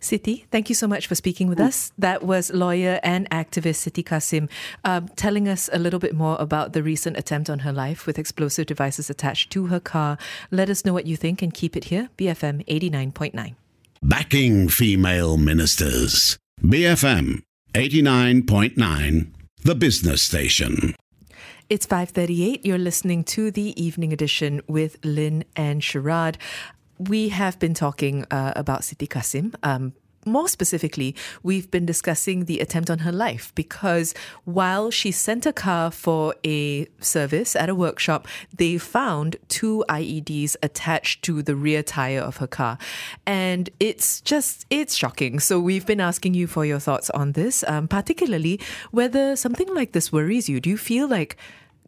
Siti, 0.00 0.44
thank 0.50 0.68
you 0.68 0.74
so 0.74 0.86
much 0.86 1.06
for 1.06 1.14
speaking 1.14 1.48
with 1.48 1.60
us. 1.60 1.92
That 1.98 2.22
was 2.22 2.50
lawyer 2.52 2.98
and 3.02 3.28
activist 3.30 3.86
Siti 3.86 4.04
Kasim 4.04 4.48
um, 4.84 5.08
telling 5.08 5.48
us 5.48 5.68
a 5.72 5.78
little 5.78 6.00
bit 6.00 6.14
more 6.14 6.36
about 6.40 6.72
the 6.72 6.82
recent 6.82 7.16
attempt 7.16 7.50
on 7.50 7.60
her 7.60 7.72
life 7.72 8.06
with 8.06 8.18
explosive 8.18 8.66
devices 8.66 9.10
attached 9.10 9.50
to 9.52 9.66
her 9.66 9.80
car. 9.80 10.18
Let 10.50 10.70
us 10.70 10.84
know 10.84 10.92
what 10.92 11.06
you 11.06 11.16
think 11.16 11.42
and 11.42 11.52
keep 11.52 11.76
it 11.76 11.84
here. 11.84 12.08
BFM 12.16 12.66
89.9. 12.66 13.54
Backing 14.02 14.68
female 14.68 15.36
ministers. 15.36 16.38
BFM 16.62 17.42
89.9, 17.74 19.26
the 19.62 19.74
business 19.74 20.22
station. 20.22 20.94
It's 21.68 21.86
5:38. 21.86 22.64
You're 22.64 22.78
listening 22.78 23.22
to 23.24 23.52
the 23.52 23.80
evening 23.80 24.12
edition 24.12 24.60
with 24.66 24.96
Lynn 25.04 25.44
and 25.54 25.80
Sharad. 25.80 26.34
We 27.00 27.30
have 27.30 27.58
been 27.58 27.72
talking 27.72 28.26
uh, 28.30 28.52
about 28.56 28.82
Siti 28.82 29.08
Kasim. 29.08 29.54
Um, 29.62 29.94
more 30.26 30.48
specifically, 30.48 31.16
we've 31.42 31.70
been 31.70 31.86
discussing 31.86 32.44
the 32.44 32.60
attempt 32.60 32.90
on 32.90 33.00
her 33.00 33.12
life 33.12 33.54
because 33.54 34.12
while 34.44 34.90
she 34.90 35.10
sent 35.10 35.46
a 35.46 35.52
car 35.52 35.90
for 35.90 36.34
a 36.44 36.86
service 37.00 37.56
at 37.56 37.70
a 37.70 37.74
workshop, 37.74 38.28
they 38.54 38.76
found 38.76 39.36
two 39.48 39.82
IEDs 39.88 40.56
attached 40.62 41.22
to 41.22 41.42
the 41.42 41.56
rear 41.56 41.82
tire 41.82 42.20
of 42.20 42.36
her 42.36 42.46
car. 42.46 42.76
And 43.24 43.70
it's 43.80 44.20
just, 44.20 44.66
it's 44.68 44.94
shocking. 44.94 45.40
So 45.40 45.58
we've 45.58 45.86
been 45.86 46.00
asking 46.00 46.34
you 46.34 46.46
for 46.46 46.66
your 46.66 46.80
thoughts 46.80 47.08
on 47.10 47.32
this, 47.32 47.64
um, 47.66 47.88
particularly 47.88 48.60
whether 48.90 49.36
something 49.36 49.74
like 49.74 49.92
this 49.92 50.12
worries 50.12 50.50
you. 50.50 50.60
Do 50.60 50.68
you 50.68 50.76
feel 50.76 51.08
like 51.08 51.38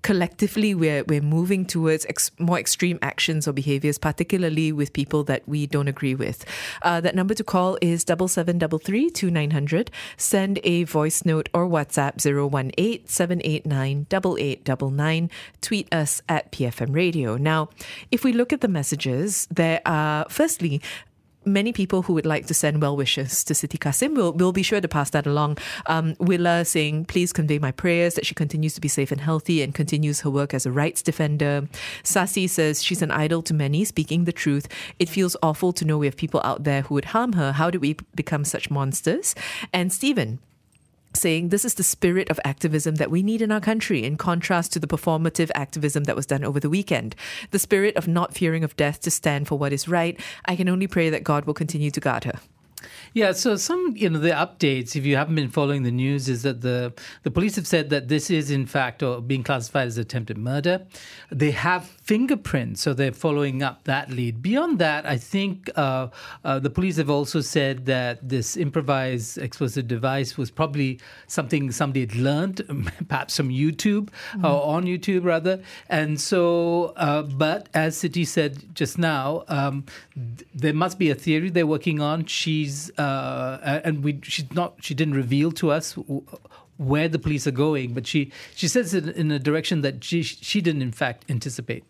collectively 0.03 0.75
we're 0.75 1.05
we're 1.05 1.23
moving 1.23 1.65
towards 1.65 2.05
ex- 2.07 2.31
more 2.39 2.59
extreme 2.59 2.99
actions 3.03 3.49
or 3.49 3.53
behaviors, 3.53 3.99
particularly 3.99 4.73
with 4.73 4.93
people 4.93 5.25
that 5.25 5.43
we 5.49 5.67
don't 5.67 5.89
agree 5.89 6.15
with. 6.15 6.45
Uh, 6.83 7.01
that 7.01 7.15
number 7.15 7.35
to 7.35 7.45
call 7.45 7.79
is 7.81 8.05
double 8.05 8.29
seven 8.29 8.59
double 8.59 8.79
three 8.79 9.11
two 9.11 9.31
nine 9.31 9.51
hundred. 9.53 9.91
Send 10.17 10.59
a 10.65 10.85
voice 10.85 11.25
note 11.25 11.49
or 11.55 11.67
WhatsApp 11.67 12.21
zero 12.21 12.47
one 12.47 12.71
eight 12.79 13.09
seven 13.09 13.41
eight 13.45 13.65
nine 13.65 14.07
double 14.09 14.37
eight 14.39 14.65
double 14.65 14.91
nine. 14.91 15.31
Tweet 15.61 15.93
us 15.93 16.23
at 16.29 16.51
BFM 16.53 16.95
Radio. 16.95 17.37
Now, 17.37 17.71
if 18.11 18.25
we 18.25 18.33
look 18.33 18.53
at 18.53 18.61
the 18.61 18.69
messages, 18.69 19.47
there 19.51 19.81
are 19.87 20.27
firstly 20.29 20.81
many 21.45 21.73
people 21.73 22.03
who 22.03 22.13
would 22.15 22.27
like 22.27 22.47
to 22.47 22.55
send 22.55 22.81
well 22.81 22.97
wishes 22.97 23.45
to 23.45 23.55
Siti 23.55 23.79
Kasim 23.79 24.15
will 24.15 24.33
will 24.33 24.53
be 24.53 24.63
sure 24.63 24.81
to 24.81 24.89
pass 24.89 25.11
that 25.11 25.27
along. 25.27 25.59
Um, 25.87 26.15
Willa 26.19 26.65
saying, 26.65 27.07
please 27.07 27.33
convey 27.33 27.59
my 27.59 27.73
prayers 27.73 28.15
that 28.15 28.27
she 28.27 28.35
continues 28.35 28.75
to 28.75 28.81
be 28.81 28.89
safe 28.89 29.13
and 29.13 29.21
healthy 29.21 29.63
and 29.63 29.75
continues 29.75 30.21
her 30.21 30.31
work 30.31 30.55
as 30.55 30.67
a 30.67 30.73
rights 30.73 31.03
defender. 31.03 31.69
Sasi 32.03 32.49
says 32.49 32.83
she's 32.83 33.03
an 33.03 33.11
idol 33.11 33.43
to 33.43 33.55
many, 33.55 33.85
speaking 33.85 34.25
the 34.25 34.33
truth. 34.33 34.69
It 34.99 35.09
feels 35.09 35.37
awful 35.43 35.73
to 35.75 35.85
know 35.85 35.99
we 35.99 36.07
have 36.07 36.17
people 36.17 36.41
out 36.45 36.65
there 36.65 36.83
who 36.83 36.95
would 36.95 37.07
harm 37.07 37.35
her. 37.35 37.53
How 37.53 37.71
did 37.71 37.81
we 37.81 37.97
become 38.15 38.45
such 38.45 38.71
monsters? 38.71 39.35
And 39.73 39.93
Stephen 39.93 40.39
saying 41.15 41.49
this 41.49 41.65
is 41.65 41.75
the 41.75 41.83
spirit 41.83 42.31
of 42.31 42.41
activism 42.45 42.97
that 42.97 43.11
we 43.11 43.23
need 43.23 43.43
in 43.43 43.53
our 43.53 43.61
country, 43.61 44.05
in 44.05 44.17
contrast 44.17 44.73
to 44.73 44.79
the 44.79 44.87
performative 44.87 45.51
activism 45.55 46.05
that 46.05 46.17
was 46.17 46.27
done 46.27 46.45
over 46.45 46.61
the 46.61 46.71
weekend. 46.71 47.15
The 47.51 47.59
spirit 47.59 47.97
of 47.97 48.09
not 48.09 48.35
fearing 48.35 48.65
of 48.65 48.77
death 48.77 49.01
to 49.03 49.11
stand 49.11 49.49
for 49.49 49.59
what 49.59 49.73
is 49.73 49.89
right. 49.89 50.19
I 50.45 50.57
can 50.57 50.69
only 50.69 50.87
pray 50.87 51.11
that 51.11 51.25
God 51.25 51.45
will 51.45 51.55
continue 51.55 51.91
to 51.91 52.01
guard 52.01 52.25
her. 52.25 52.41
Yeah, 53.15 53.33
so 53.33 53.57
some 53.57 53.95
you 53.97 54.09
know 54.09 54.19
the 54.19 54.31
updates, 54.31 54.97
if 54.97 55.05
you 55.05 55.17
haven't 55.17 55.35
been 55.35 55.51
following 55.51 55.83
the 55.83 55.91
news, 55.91 56.29
is 56.29 56.43
that 56.43 56.63
the 56.63 56.95
the 57.23 57.31
police 57.31 57.57
have 57.57 57.67
said 57.67 57.91
that 57.91 58.09
this 58.09 58.31
is 58.31 58.51
in 58.51 58.67
fact 58.67 59.03
or 59.03 59.21
being 59.21 59.43
classified 59.43 59.87
as 59.87 59.99
attempted 59.99 60.39
murder. 60.39 60.87
They 61.31 61.51
have 61.51 61.87
fingerprints, 62.03 62.81
so 62.81 62.95
they're 62.95 63.13
following 63.13 63.63
up 63.63 63.85
that 63.85 64.11
lead. 64.11 64.43
Beyond 64.43 64.79
that, 64.79 65.07
I 65.07 65.19
think 65.19 65.71
uh, 65.77 66.09
uh, 66.45 66.59
the 66.59 66.71
police 66.71 66.97
have 66.97 67.11
also 67.11 67.41
said 67.41 67.87
that 67.87 68.27
this 68.27 68.57
improvised 68.57 69.39
explosive 69.39 69.89
device 69.89 70.39
was 70.39 70.51
probably 70.51 70.99
something 71.27 71.71
somebody 71.71 72.01
had 72.01 72.17
learned, 72.17 72.63
perhaps 73.09 73.37
from 73.37 73.51
YouTube 73.51 74.09
mm-hmm. 74.33 74.45
or 74.45 74.63
on 74.75 74.85
YouTube 74.85 75.25
rather. 75.25 75.63
And 75.89 76.21
so, 76.21 76.93
uh, 76.97 77.23
but 77.23 77.69
as 77.75 77.97
Siti 77.97 78.27
said 78.27 78.75
just 78.75 78.99
now, 78.99 79.45
um, 79.49 79.85
th- 80.15 80.49
there 80.55 80.75
must 80.75 80.99
be 80.99 81.11
a 81.11 81.15
theory 81.15 81.51
they're 81.51 81.67
working 81.67 82.01
on. 82.01 82.25
She's 82.25 82.91
uh, 83.03 83.81
and 83.85 84.05
we 84.05 84.21
she's 84.23 84.53
not 84.53 84.75
she 84.81 84.95
didn't 84.95 85.15
reveal 85.15 85.53
to 85.53 85.71
us 85.71 85.97
where 86.77 87.09
the 87.09 87.19
police 87.19 87.47
are 87.47 87.53
going, 87.53 87.95
but 87.95 88.07
she 88.07 88.31
she 88.55 88.69
says 88.69 88.95
it 88.95 89.09
in 89.09 89.31
a 89.31 89.39
direction 89.39 89.83
that 89.83 90.03
she 90.05 90.23
she 90.23 90.61
didn't 90.61 90.83
in 90.83 90.93
fact 90.93 91.25
anticipate. 91.29 91.85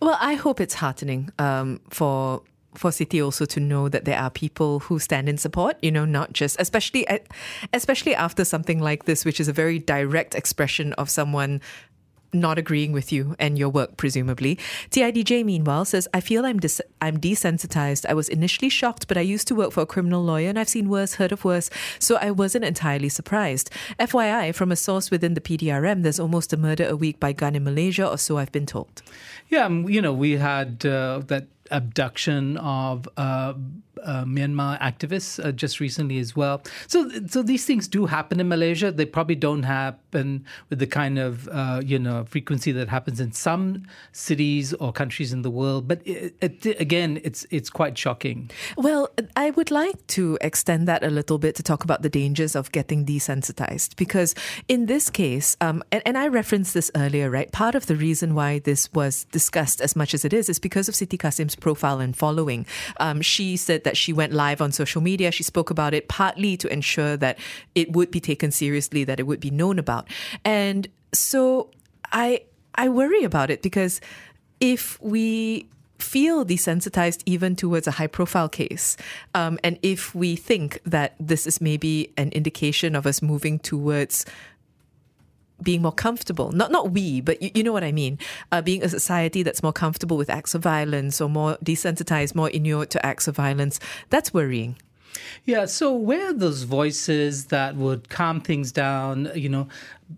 Well, 0.00 0.18
I 0.20 0.34
hope 0.34 0.60
it's 0.60 0.74
heartening 0.74 1.30
um, 1.38 1.80
for 1.90 2.42
for 2.74 2.90
Siti 2.90 3.24
also 3.24 3.44
to 3.46 3.60
know 3.60 3.88
that 3.88 4.04
there 4.04 4.18
are 4.18 4.30
people 4.30 4.80
who 4.80 4.98
stand 4.98 5.28
in 5.28 5.38
support, 5.38 5.76
you 5.82 5.90
know, 5.90 6.04
not 6.04 6.32
just 6.32 6.60
especially 6.60 7.06
especially 7.72 8.14
after 8.14 8.44
something 8.44 8.80
like 8.80 9.04
this, 9.04 9.24
which 9.24 9.40
is 9.40 9.48
a 9.48 9.52
very 9.52 9.78
direct 9.78 10.34
expression 10.34 10.92
of 10.94 11.08
someone 11.10 11.60
not 12.40 12.58
agreeing 12.58 12.92
with 12.92 13.12
you 13.12 13.34
and 13.38 13.58
your 13.58 13.68
work, 13.68 13.96
presumably. 13.96 14.58
TIDJ, 14.90 15.44
meanwhile, 15.44 15.84
says, 15.84 16.06
I 16.14 16.20
feel 16.20 16.46
I'm, 16.46 16.58
des- 16.58 16.84
I'm 17.00 17.18
desensitized. 17.18 18.06
I 18.08 18.14
was 18.14 18.28
initially 18.28 18.68
shocked, 18.68 19.08
but 19.08 19.18
I 19.18 19.22
used 19.22 19.48
to 19.48 19.54
work 19.54 19.72
for 19.72 19.82
a 19.82 19.86
criminal 19.86 20.22
lawyer 20.22 20.48
and 20.48 20.58
I've 20.58 20.68
seen 20.68 20.88
worse, 20.88 21.14
heard 21.14 21.32
of 21.32 21.44
worse, 21.44 21.70
so 21.98 22.16
I 22.16 22.30
wasn't 22.30 22.64
entirely 22.64 23.08
surprised. 23.08 23.70
FYI, 23.98 24.54
from 24.54 24.70
a 24.72 24.76
source 24.76 25.10
within 25.10 25.34
the 25.34 25.40
PDRM, 25.40 26.02
there's 26.02 26.20
almost 26.20 26.52
a 26.52 26.56
murder 26.56 26.86
a 26.88 26.96
week 26.96 27.20
by 27.20 27.32
gun 27.32 27.54
in 27.54 27.64
Malaysia, 27.64 28.08
or 28.08 28.18
so 28.18 28.38
I've 28.38 28.52
been 28.52 28.66
told. 28.66 29.02
Yeah, 29.48 29.68
you 29.68 30.02
know, 30.02 30.12
we 30.12 30.32
had 30.32 30.84
uh, 30.84 31.22
that 31.26 31.46
abduction 31.70 32.56
of 32.58 33.08
uh, 33.16 33.54
uh, 34.04 34.24
Myanmar 34.24 34.80
activists 34.80 35.44
uh, 35.44 35.52
just 35.52 35.80
recently 35.80 36.18
as 36.18 36.36
well. 36.36 36.62
So, 36.86 37.10
so 37.26 37.42
these 37.42 37.64
things 37.64 37.88
do 37.88 38.06
happen 38.06 38.40
in 38.40 38.48
Malaysia. 38.48 38.90
They 38.90 39.06
probably 39.06 39.34
don't 39.34 39.62
happen 39.62 40.44
with 40.70 40.78
the 40.78 40.86
kind 40.86 41.18
of 41.18 41.48
uh, 41.48 41.82
you 41.84 41.98
know 41.98 42.24
frequency 42.24 42.72
that 42.72 42.88
happens 42.88 43.20
in 43.20 43.32
some 43.32 43.86
cities 44.12 44.72
or 44.74 44.92
countries 44.92 45.32
in 45.32 45.42
the 45.42 45.50
world. 45.50 45.88
But 45.88 46.06
it, 46.06 46.34
it, 46.40 46.80
again, 46.80 47.20
it's 47.24 47.46
it's 47.50 47.70
quite 47.70 47.96
shocking. 47.96 48.50
Well, 48.76 49.10
I 49.36 49.50
would 49.50 49.70
like 49.70 50.06
to 50.08 50.38
extend 50.40 50.88
that 50.88 51.02
a 51.04 51.10
little 51.10 51.38
bit 51.38 51.54
to 51.56 51.62
talk 51.62 51.84
about 51.84 52.02
the 52.02 52.08
dangers 52.08 52.54
of 52.54 52.72
getting 52.72 53.04
desensitized 53.04 53.96
because 53.96 54.34
in 54.68 54.86
this 54.86 55.10
case, 55.10 55.56
um, 55.60 55.82
and, 55.92 56.02
and 56.06 56.18
I 56.18 56.28
referenced 56.28 56.74
this 56.74 56.90
earlier, 56.94 57.30
right? 57.30 57.50
Part 57.52 57.74
of 57.74 57.86
the 57.86 57.96
reason 57.96 58.34
why 58.34 58.58
this 58.58 58.92
was 58.92 59.24
discussed 59.24 59.80
as 59.80 59.96
much 59.96 60.14
as 60.14 60.24
it 60.24 60.32
is 60.32 60.48
is 60.48 60.58
because 60.58 60.88
of 60.88 60.94
Siti 60.94 61.18
Kasim's 61.18 61.56
profile 61.56 62.00
and 62.00 62.16
following. 62.16 62.66
Um, 62.98 63.22
she 63.22 63.56
said 63.56 63.84
that 63.86 63.96
she 63.96 64.12
went 64.12 64.32
live 64.32 64.60
on 64.60 64.72
social 64.72 65.00
media. 65.00 65.30
She 65.30 65.42
spoke 65.42 65.70
about 65.70 65.94
it 65.94 66.08
partly 66.08 66.56
to 66.58 66.70
ensure 66.70 67.16
that 67.16 67.38
it 67.74 67.92
would 67.92 68.10
be 68.10 68.20
taken 68.20 68.50
seriously, 68.50 69.04
that 69.04 69.18
it 69.18 69.26
would 69.26 69.40
be 69.40 69.50
known 69.50 69.78
about. 69.78 70.08
And 70.44 70.88
so 71.12 71.70
I 72.12 72.42
I 72.74 72.88
worry 72.88 73.24
about 73.24 73.48
it 73.48 73.62
because 73.62 74.00
if 74.60 75.00
we 75.00 75.68
feel 75.98 76.44
desensitized 76.44 77.22
even 77.24 77.56
towards 77.56 77.86
a 77.86 77.90
high 77.92 78.06
profile 78.06 78.50
case. 78.50 78.98
Um, 79.34 79.58
and 79.64 79.78
if 79.80 80.14
we 80.14 80.36
think 80.36 80.78
that 80.84 81.14
this 81.18 81.46
is 81.46 81.58
maybe 81.58 82.12
an 82.18 82.28
indication 82.32 82.94
of 82.94 83.06
us 83.06 83.22
moving 83.22 83.58
towards 83.58 84.26
being 85.62 85.82
more 85.82 85.92
comfortable. 85.92 86.52
Not 86.52 86.70
not 86.70 86.90
we, 86.90 87.20
but 87.20 87.40
you, 87.42 87.50
you 87.54 87.62
know 87.62 87.72
what 87.72 87.84
I 87.84 87.92
mean. 87.92 88.18
Uh, 88.52 88.62
being 88.62 88.82
a 88.82 88.88
society 88.88 89.42
that's 89.42 89.62
more 89.62 89.72
comfortable 89.72 90.16
with 90.16 90.30
acts 90.30 90.54
of 90.54 90.62
violence 90.62 91.20
or 91.20 91.28
more 91.28 91.56
desensitized, 91.64 92.34
more 92.34 92.50
inured 92.50 92.90
to 92.90 93.04
acts 93.04 93.28
of 93.28 93.36
violence. 93.36 93.80
That's 94.10 94.32
worrying. 94.34 94.76
Yeah. 95.44 95.64
So 95.66 95.94
where 95.94 96.30
are 96.30 96.32
those 96.32 96.64
voices 96.64 97.46
that 97.46 97.76
would 97.76 98.08
calm 98.08 98.40
things 98.40 98.72
down? 98.72 99.30
You 99.34 99.48
know, 99.48 99.68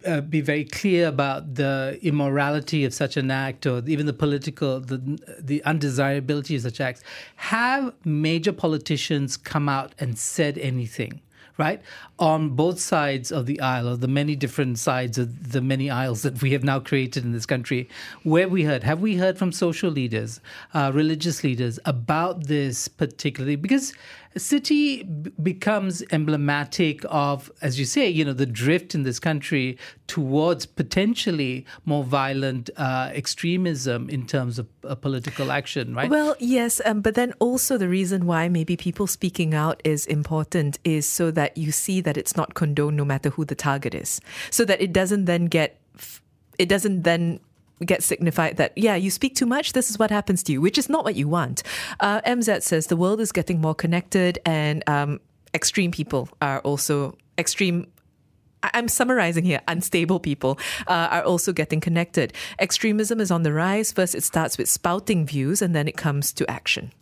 uh, 0.06 0.20
be 0.20 0.40
very 0.40 0.64
clear 0.64 1.08
about 1.08 1.54
the 1.54 1.98
immorality 2.02 2.84
of 2.84 2.92
such 2.92 3.16
an 3.16 3.30
act, 3.30 3.66
or 3.66 3.82
even 3.86 4.06
the 4.06 4.12
political, 4.12 4.80
the 4.80 4.98
the 5.38 5.62
undesirability 5.64 6.56
of 6.56 6.62
such 6.62 6.80
acts. 6.80 7.02
Have 7.36 7.92
major 8.04 8.52
politicians 8.52 9.36
come 9.36 9.68
out 9.68 9.94
and 9.98 10.18
said 10.18 10.58
anything? 10.58 11.20
Right? 11.58 11.82
On 12.18 12.50
both 12.50 12.80
sides 12.80 13.30
of 13.32 13.46
the 13.46 13.60
aisle, 13.60 13.88
or 13.88 13.96
the 13.96 14.08
many 14.08 14.36
different 14.36 14.78
sides 14.78 15.18
of 15.18 15.52
the 15.52 15.60
many 15.60 15.90
aisles 15.90 16.22
that 16.22 16.40
we 16.40 16.52
have 16.52 16.64
now 16.64 16.78
created 16.78 17.24
in 17.24 17.32
this 17.32 17.46
country, 17.46 17.88
where 18.22 18.48
we 18.48 18.62
heard, 18.62 18.84
have 18.84 19.00
we 19.00 19.16
heard 19.16 19.36
from 19.36 19.52
social 19.52 19.90
leaders, 19.90 20.40
uh, 20.72 20.90
religious 20.94 21.42
leaders 21.42 21.78
about 21.84 22.46
this 22.46 22.88
particularly? 22.88 23.56
Because 23.56 23.92
Siti 24.36 25.02
b- 25.22 25.32
becomes 25.42 26.02
emblematic 26.10 27.04
of, 27.08 27.50
as 27.62 27.78
you 27.78 27.84
say, 27.84 28.08
you 28.08 28.24
know, 28.24 28.32
the 28.32 28.46
drift 28.46 28.94
in 28.94 29.02
this 29.02 29.18
country 29.18 29.78
towards 30.06 30.66
potentially 30.66 31.66
more 31.84 32.04
violent 32.04 32.70
uh, 32.76 33.10
extremism 33.14 34.08
in 34.08 34.26
terms 34.26 34.58
of 34.58 34.68
uh, 34.84 34.94
political 34.94 35.50
action, 35.50 35.94
right? 35.94 36.10
Well, 36.10 36.36
yes, 36.38 36.80
um, 36.84 37.00
but 37.00 37.14
then 37.14 37.32
also 37.38 37.78
the 37.78 37.88
reason 37.88 38.26
why 38.26 38.48
maybe 38.48 38.76
people 38.76 39.06
speaking 39.06 39.54
out 39.54 39.80
is 39.84 40.06
important 40.06 40.78
is 40.84 41.06
so 41.06 41.30
that 41.32 41.56
you 41.56 41.72
see 41.72 42.00
that 42.00 42.16
it's 42.16 42.36
not 42.36 42.54
condoned 42.54 42.96
no 42.96 43.04
matter 43.04 43.30
who 43.30 43.44
the 43.44 43.54
target 43.54 43.94
is, 43.94 44.20
so 44.50 44.64
that 44.64 44.80
it 44.80 44.92
doesn't 44.92 45.24
then 45.24 45.46
get 45.46 45.80
it 46.58 46.68
doesn't 46.68 47.02
then 47.02 47.40
get 47.84 48.02
signified 48.02 48.56
that, 48.56 48.72
yeah, 48.76 48.94
you 48.94 49.10
speak 49.10 49.34
too 49.34 49.46
much, 49.46 49.72
this 49.72 49.90
is 49.90 49.98
what 49.98 50.10
happens 50.10 50.42
to 50.44 50.52
you, 50.52 50.60
which 50.60 50.78
is 50.78 50.88
not 50.88 51.04
what 51.04 51.16
you 51.16 51.28
want. 51.28 51.62
Uh, 52.00 52.20
MZ 52.22 52.62
says 52.62 52.86
the 52.86 52.96
world 52.96 53.20
is 53.20 53.32
getting 53.32 53.60
more 53.60 53.74
connected 53.74 54.38
and 54.44 54.82
um, 54.88 55.20
extreme 55.54 55.90
people 55.90 56.28
are 56.40 56.60
also 56.60 57.16
extreme 57.38 57.86
I'm 58.62 58.88
summarizing 58.88 59.44
here, 59.44 59.60
unstable 59.68 60.18
people 60.18 60.58
uh, 60.88 61.08
are 61.12 61.22
also 61.22 61.52
getting 61.52 61.80
connected. 61.80 62.32
Extremism 62.58 63.20
is 63.20 63.30
on 63.30 63.44
the 63.44 63.52
rise. 63.52 63.92
First, 63.92 64.16
it 64.16 64.24
starts 64.24 64.58
with 64.58 64.68
spouting 64.68 65.26
views, 65.26 65.62
and 65.62 65.76
then 65.76 65.86
it 65.86 65.96
comes 65.96 66.32
to 66.32 66.50
action. 66.50 66.92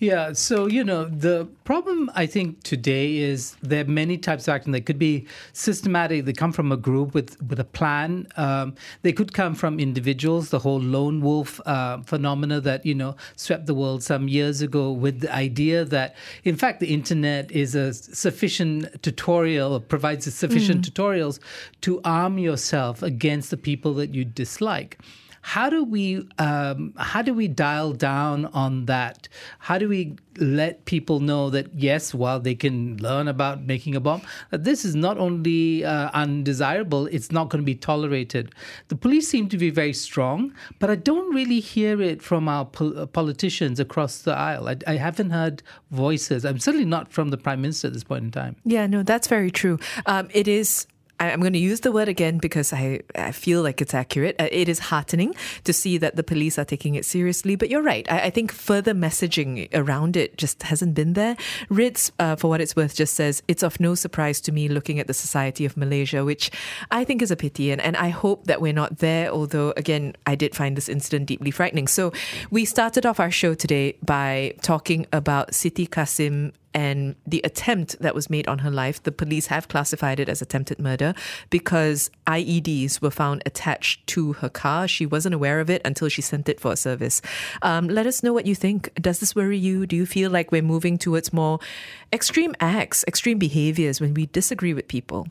Yeah, 0.00 0.32
so 0.32 0.66
you 0.66 0.82
know 0.82 1.04
the 1.04 1.46
problem 1.64 2.10
I 2.14 2.24
think 2.24 2.62
today 2.62 3.18
is 3.18 3.54
there 3.60 3.84
are 3.84 3.88
many 3.88 4.16
types 4.16 4.48
of 4.48 4.54
action. 4.54 4.72
They 4.72 4.80
could 4.80 4.98
be 4.98 5.26
systematic. 5.52 6.24
They 6.24 6.32
come 6.32 6.52
from 6.52 6.72
a 6.72 6.78
group 6.78 7.12
with 7.12 7.36
with 7.42 7.60
a 7.60 7.64
plan. 7.64 8.26
Um, 8.38 8.76
they 9.02 9.12
could 9.12 9.34
come 9.34 9.54
from 9.54 9.78
individuals. 9.78 10.48
The 10.48 10.60
whole 10.60 10.80
lone 10.80 11.20
wolf 11.20 11.60
uh, 11.66 12.00
phenomena 12.04 12.62
that 12.62 12.86
you 12.86 12.94
know 12.94 13.14
swept 13.36 13.66
the 13.66 13.74
world 13.74 14.02
some 14.02 14.26
years 14.26 14.62
ago, 14.62 14.90
with 14.90 15.20
the 15.20 15.34
idea 15.34 15.84
that 15.84 16.16
in 16.44 16.56
fact 16.56 16.80
the 16.80 16.94
internet 16.94 17.52
is 17.52 17.74
a 17.74 17.92
sufficient 17.92 19.02
tutorial, 19.02 19.80
provides 19.80 20.34
sufficient 20.34 20.80
mm. 20.80 20.90
tutorials 20.90 21.40
to 21.82 22.00
arm 22.04 22.38
yourself 22.38 23.02
against 23.02 23.50
the 23.50 23.58
people 23.58 23.92
that 23.94 24.14
you 24.14 24.24
dislike. 24.24 24.98
How 25.42 25.70
do 25.70 25.84
we 25.84 26.28
um, 26.38 26.94
how 26.98 27.22
do 27.22 27.32
we 27.32 27.48
dial 27.48 27.92
down 27.92 28.46
on 28.46 28.86
that? 28.86 29.28
How 29.58 29.78
do 29.78 29.88
we 29.88 30.16
let 30.38 30.84
people 30.84 31.20
know 31.20 31.50
that 31.50 31.74
yes, 31.74 32.14
while 32.14 32.40
they 32.40 32.54
can 32.54 32.96
learn 32.98 33.28
about 33.28 33.62
making 33.62 33.94
a 33.94 34.00
bomb, 34.00 34.22
that 34.50 34.64
this 34.64 34.84
is 34.84 34.94
not 34.94 35.18
only 35.18 35.84
uh, 35.84 36.10
undesirable, 36.12 37.06
it's 37.06 37.32
not 37.32 37.48
going 37.48 37.62
to 37.62 37.66
be 37.66 37.74
tolerated. 37.74 38.54
The 38.88 38.96
police 38.96 39.28
seem 39.28 39.48
to 39.48 39.58
be 39.58 39.70
very 39.70 39.92
strong, 39.92 40.54
but 40.78 40.90
I 40.90 40.96
don't 40.96 41.34
really 41.34 41.60
hear 41.60 42.00
it 42.00 42.22
from 42.22 42.48
our 42.48 42.64
pol- 42.64 42.98
uh, 42.98 43.06
politicians 43.06 43.80
across 43.80 44.22
the 44.22 44.32
aisle. 44.32 44.68
I, 44.68 44.76
I, 44.86 44.96
haven't 44.96 45.30
heard 45.30 45.62
voices. 45.90 46.44
I'm 46.44 46.58
certainly 46.58 46.86
not 46.86 47.12
from 47.12 47.30
the 47.30 47.38
prime 47.38 47.62
minister 47.62 47.88
at 47.88 47.94
this 47.94 48.04
point 48.04 48.24
in 48.24 48.30
time. 48.30 48.56
Yeah, 48.64 48.86
no, 48.86 49.02
that's 49.02 49.28
very 49.28 49.50
true. 49.50 49.78
Um, 50.06 50.28
it 50.32 50.48
is 50.48 50.86
I'm 51.20 51.40
going 51.40 51.52
to 51.52 51.58
use 51.58 51.80
the 51.80 51.92
word 51.92 52.08
again 52.08 52.38
because 52.38 52.72
I, 52.72 53.00
I 53.14 53.32
feel 53.32 53.62
like 53.62 53.80
it's 53.80 53.94
accurate. 53.94 54.36
Uh, 54.38 54.48
it 54.50 54.68
is 54.68 54.78
heartening 54.78 55.34
to 55.64 55.72
see 55.72 55.98
that 55.98 56.16
the 56.16 56.22
police 56.22 56.58
are 56.58 56.64
taking 56.64 56.94
it 56.94 57.04
seriously. 57.04 57.56
But 57.56 57.68
you're 57.68 57.82
right. 57.82 58.10
I, 58.10 58.22
I 58.22 58.30
think 58.30 58.50
further 58.50 58.94
messaging 58.94 59.68
around 59.74 60.16
it 60.16 60.38
just 60.38 60.62
hasn't 60.62 60.94
been 60.94 61.12
there. 61.12 61.36
Ritz, 61.68 62.10
uh, 62.18 62.36
for 62.36 62.48
what 62.48 62.60
it's 62.60 62.74
worth, 62.74 62.94
just 62.94 63.14
says 63.14 63.42
it's 63.48 63.62
of 63.62 63.78
no 63.80 63.94
surprise 63.94 64.40
to 64.42 64.52
me 64.52 64.68
looking 64.68 64.98
at 64.98 65.06
the 65.06 65.14
society 65.14 65.64
of 65.64 65.76
Malaysia, 65.76 66.24
which 66.24 66.50
I 66.90 67.04
think 67.04 67.22
is 67.22 67.30
a 67.30 67.36
pity. 67.36 67.70
And, 67.70 67.80
and 67.80 67.96
I 67.96 68.08
hope 68.08 68.46
that 68.46 68.60
we're 68.60 68.72
not 68.72 68.98
there, 68.98 69.30
although, 69.30 69.74
again, 69.76 70.14
I 70.26 70.34
did 70.34 70.54
find 70.54 70.76
this 70.76 70.88
incident 70.88 71.26
deeply 71.26 71.50
frightening. 71.50 71.86
So 71.86 72.12
we 72.50 72.64
started 72.64 73.04
off 73.04 73.20
our 73.20 73.30
show 73.30 73.54
today 73.54 73.96
by 74.02 74.54
talking 74.62 75.06
about 75.12 75.52
Siti 75.52 75.90
Kasim 75.90 76.52
and 76.72 77.16
the 77.26 77.40
attempt 77.42 77.98
that 78.00 78.14
was 78.14 78.30
made 78.30 78.46
on 78.46 78.58
her 78.60 78.70
life, 78.70 79.02
the 79.02 79.12
police 79.12 79.46
have 79.46 79.68
classified 79.68 80.20
it 80.20 80.28
as 80.28 80.40
attempted 80.40 80.78
murder 80.78 81.14
because 81.50 82.10
IEDs 82.26 83.00
were 83.02 83.10
found 83.10 83.42
attached 83.44 84.06
to 84.08 84.34
her 84.34 84.48
car. 84.48 84.86
She 84.86 85.06
wasn't 85.06 85.34
aware 85.34 85.60
of 85.60 85.68
it 85.68 85.82
until 85.84 86.08
she 86.08 86.22
sent 86.22 86.48
it 86.48 86.60
for 86.60 86.72
a 86.72 86.76
service. 86.76 87.20
Um, 87.62 87.88
let 87.88 88.06
us 88.06 88.22
know 88.22 88.32
what 88.32 88.46
you 88.46 88.54
think. 88.54 88.92
Does 88.94 89.20
this 89.20 89.34
worry 89.34 89.58
you? 89.58 89.86
Do 89.86 89.96
you 89.96 90.06
feel 90.06 90.30
like 90.30 90.52
we're 90.52 90.62
moving 90.62 90.98
towards 90.98 91.32
more 91.32 91.58
extreme 92.12 92.54
acts, 92.60 93.04
extreme 93.08 93.38
behaviors 93.38 94.00
when 94.00 94.14
we 94.14 94.26
disagree 94.26 94.74
with 94.74 94.88
people? 94.88 95.26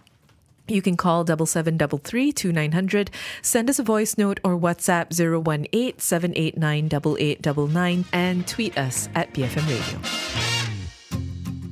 You 0.70 0.82
can 0.84 0.98
call 0.98 1.24
double 1.24 1.48
seven 1.48 1.78
double 1.78 1.98
three 1.98 2.32
two 2.32 2.52
nine 2.52 2.74
hundred. 2.74 3.10
Send 3.42 3.70
us 3.70 3.80
a 3.80 3.84
voice 3.84 4.18
note 4.18 4.40
or 4.44 4.58
WhatsApp 4.58 5.12
018 5.12 5.98
789 5.98 6.86
8899 6.86 8.06
and 8.14 8.48
tweet 8.48 8.78
us 8.78 9.10
at 9.16 9.34
BFM 9.34 9.68
Radio. 9.68 10.69